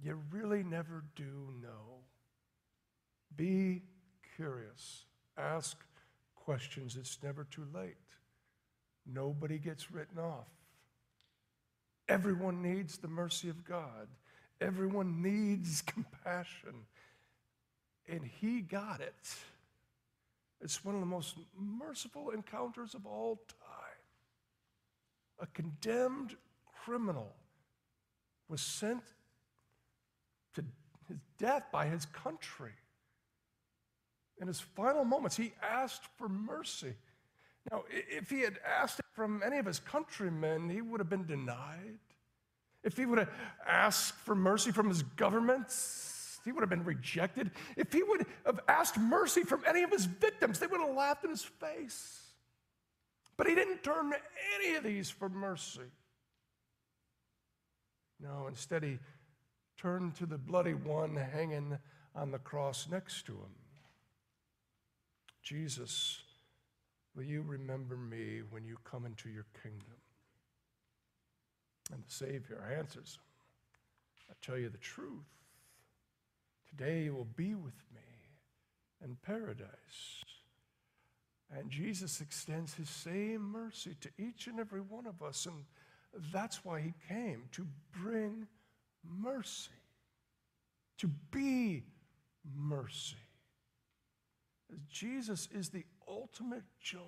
You 0.00 0.20
really 0.30 0.62
never 0.62 1.02
do 1.16 1.52
know. 1.60 2.04
Be 3.34 3.82
curious. 4.36 5.06
Ask 5.36 5.78
questions. 6.36 6.96
It's 6.96 7.18
never 7.24 7.44
too 7.50 7.66
late. 7.74 7.96
Nobody 9.04 9.58
gets 9.58 9.90
written 9.90 10.20
off. 10.20 10.46
Everyone 12.08 12.62
needs 12.62 12.98
the 12.98 13.08
mercy 13.08 13.48
of 13.48 13.64
God. 13.64 14.06
Everyone 14.60 15.20
needs 15.20 15.82
compassion. 15.86 16.86
And 18.08 18.22
he 18.24 18.60
got 18.60 19.00
it. 19.00 19.34
It's 20.60 20.84
one 20.84 20.94
of 20.94 21.00
the 21.00 21.06
most 21.06 21.36
merciful 21.58 22.30
encounters 22.30 22.94
of 22.94 23.06
all 23.06 23.40
time. 23.48 23.67
A 25.40 25.46
condemned 25.46 26.36
criminal 26.84 27.34
was 28.48 28.60
sent 28.60 29.02
to 30.54 30.64
his 31.06 31.18
death 31.38 31.64
by 31.70 31.86
his 31.86 32.06
country. 32.06 32.72
In 34.40 34.46
his 34.46 34.60
final 34.60 35.04
moments, 35.04 35.36
he 35.36 35.52
asked 35.62 36.04
for 36.16 36.28
mercy. 36.28 36.94
Now, 37.70 37.84
if 37.90 38.30
he 38.30 38.40
had 38.40 38.58
asked 38.66 38.98
it 39.00 39.04
from 39.12 39.42
any 39.44 39.58
of 39.58 39.66
his 39.66 39.80
countrymen, 39.80 40.70
he 40.70 40.80
would 40.80 41.00
have 41.00 41.10
been 41.10 41.26
denied. 41.26 41.98
If 42.84 42.96
he 42.96 43.04
would 43.04 43.18
have 43.18 43.30
asked 43.66 44.14
for 44.14 44.34
mercy 44.34 44.70
from 44.70 44.88
his 44.88 45.02
governments, 45.02 46.40
he 46.44 46.52
would 46.52 46.62
have 46.62 46.70
been 46.70 46.84
rejected. 46.84 47.50
If 47.76 47.92
he 47.92 48.02
would 48.02 48.24
have 48.46 48.60
asked 48.68 48.96
mercy 48.96 49.42
from 49.42 49.62
any 49.66 49.82
of 49.82 49.90
his 49.90 50.06
victims, 50.06 50.58
they 50.58 50.66
would 50.66 50.80
have 50.80 50.94
laughed 50.94 51.24
in 51.24 51.30
his 51.30 51.42
face. 51.42 52.27
But 53.38 53.46
he 53.46 53.54
didn't 53.54 53.82
turn 53.82 54.10
to 54.10 54.16
any 54.56 54.74
of 54.74 54.84
these 54.84 55.08
for 55.08 55.30
mercy. 55.30 55.88
No, 58.20 58.48
instead, 58.48 58.82
he 58.82 58.98
turned 59.78 60.16
to 60.16 60.26
the 60.26 60.36
bloody 60.36 60.74
one 60.74 61.14
hanging 61.14 61.78
on 62.16 62.32
the 62.32 62.38
cross 62.38 62.88
next 62.90 63.24
to 63.26 63.32
him. 63.32 63.54
Jesus, 65.40 66.18
will 67.14 67.22
you 67.22 67.42
remember 67.42 67.96
me 67.96 68.40
when 68.50 68.64
you 68.64 68.76
come 68.82 69.06
into 69.06 69.28
your 69.28 69.46
kingdom? 69.62 70.02
And 71.92 72.02
the 72.04 72.12
Savior 72.12 72.62
answers 72.76 73.16
him 73.16 73.22
I 74.30 74.34
tell 74.44 74.58
you 74.58 74.68
the 74.68 74.78
truth. 74.78 75.24
Today 76.68 77.04
you 77.04 77.14
will 77.14 77.28
be 77.36 77.54
with 77.54 77.80
me 77.94 78.02
in 79.02 79.16
paradise. 79.22 80.24
And 81.56 81.70
Jesus 81.70 82.20
extends 82.20 82.74
his 82.74 82.90
same 82.90 83.40
mercy 83.40 83.96
to 84.00 84.10
each 84.18 84.46
and 84.46 84.60
every 84.60 84.82
one 84.82 85.06
of 85.06 85.22
us. 85.22 85.46
And 85.46 85.64
that's 86.32 86.64
why 86.64 86.80
he 86.80 86.92
came 87.08 87.44
to 87.52 87.66
bring 87.92 88.46
mercy, 89.04 89.70
to 90.98 91.08
be 91.30 91.84
mercy. 92.56 93.16
Jesus 94.90 95.48
is 95.52 95.70
the 95.70 95.84
ultimate 96.06 96.64
Jonah. 96.82 97.04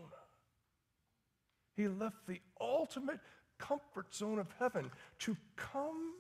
He 1.77 1.89
left 1.89 2.27
the 2.27 2.41
ultimate 2.61 3.21
comfort 3.59 4.15
zone 4.15 4.39
of 4.39 4.49
heaven 4.59 4.91
to 5.21 5.37
come 5.57 6.15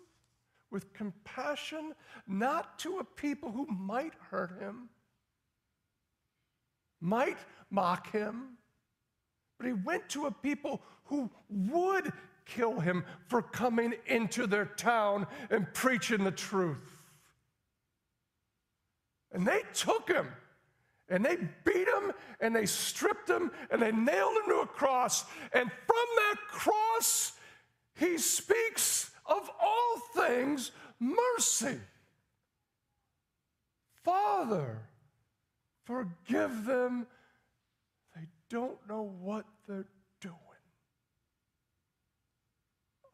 with 0.70 0.92
compassion, 0.92 1.94
not 2.26 2.78
to 2.80 2.98
a 2.98 3.04
people 3.04 3.50
who 3.50 3.66
might 3.66 4.14
hurt 4.30 4.58
him, 4.60 4.88
might 7.00 7.38
mock 7.70 8.10
him, 8.12 8.56
but 9.58 9.66
he 9.66 9.72
went 9.72 10.08
to 10.10 10.26
a 10.26 10.30
people 10.30 10.82
who 11.04 11.30
would 11.48 12.12
kill 12.46 12.80
him 12.80 13.04
for 13.28 13.42
coming 13.42 13.94
into 14.06 14.46
their 14.46 14.64
town 14.64 15.26
and 15.50 15.72
preaching 15.74 16.24
the 16.24 16.30
truth. 16.30 16.96
And 19.32 19.46
they 19.46 19.62
took 19.74 20.08
him 20.08 20.28
and 21.08 21.24
they 21.24 21.36
beat 21.64 21.88
him 21.88 22.12
and 22.40 22.54
they 22.54 22.66
stripped 22.66 23.28
him 23.28 23.50
and 23.70 23.80
they 23.80 23.92
nailed 23.92 24.36
him 24.36 24.44
to 24.48 24.60
a 24.62 24.66
cross. 24.66 25.24
And 25.52 25.70
from 25.70 26.06
that 26.16 26.36
cross, 26.48 27.32
he 27.98 28.18
speaks 28.18 29.10
of 29.26 29.50
all 29.60 29.98
things 30.14 30.72
mercy. 30.98 31.78
Father, 34.02 34.82
forgive 35.84 36.64
them. 36.64 37.06
They 38.14 38.26
don't 38.48 38.78
know 38.88 39.10
what 39.20 39.46
they're 39.68 39.86
doing. 40.20 40.34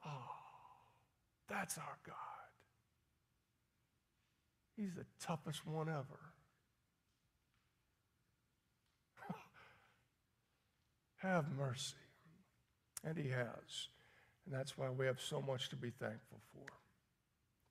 Oh, 0.04 0.10
that's 1.48 1.78
our 1.78 1.98
God. 2.06 2.14
He's 4.76 4.94
the 4.94 5.06
toughest 5.20 5.66
one 5.66 5.88
ever. 5.88 6.20
have 11.16 11.46
mercy. 11.56 11.94
And 13.04 13.16
He 13.16 13.30
has. 13.30 13.88
And 14.44 14.54
that's 14.54 14.76
why 14.76 14.90
we 14.90 15.06
have 15.06 15.20
so 15.20 15.40
much 15.40 15.70
to 15.70 15.76
be 15.76 15.90
thankful 15.90 16.40
for. 16.52 16.66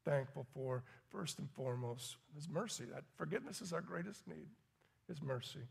Thankful 0.09 0.45
for, 0.53 0.83
first 1.09 1.39
and 1.39 1.49
foremost, 1.51 2.17
His 2.35 2.49
mercy. 2.49 2.85
That 2.91 3.03
forgiveness 3.15 3.61
is 3.61 3.71
our 3.71 3.81
greatest 3.81 4.27
need, 4.27 4.47
His 5.07 5.21
mercy. 5.21 5.67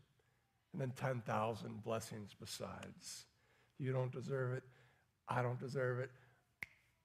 And 0.73 0.81
then 0.81 0.91
10,000 0.95 1.83
blessings 1.83 2.35
besides. 2.39 3.25
You 3.79 3.91
don't 3.91 4.11
deserve 4.11 4.53
it. 4.53 4.63
I 5.27 5.41
don't 5.41 5.59
deserve 5.59 5.99
it. 5.99 6.11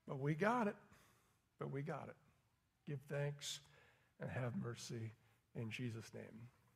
But 0.07 0.19
we 0.19 0.35
got 0.35 0.67
it. 0.67 0.77
But 1.59 1.71
we 1.71 1.83
got 1.83 2.09
it. 2.09 2.17
Give 2.89 3.01
thanks 3.09 3.61
and 4.21 4.31
have 4.31 4.53
mercy 4.63 5.13
in 5.55 5.71
Jesus' 5.71 6.13
name. 6.15 6.49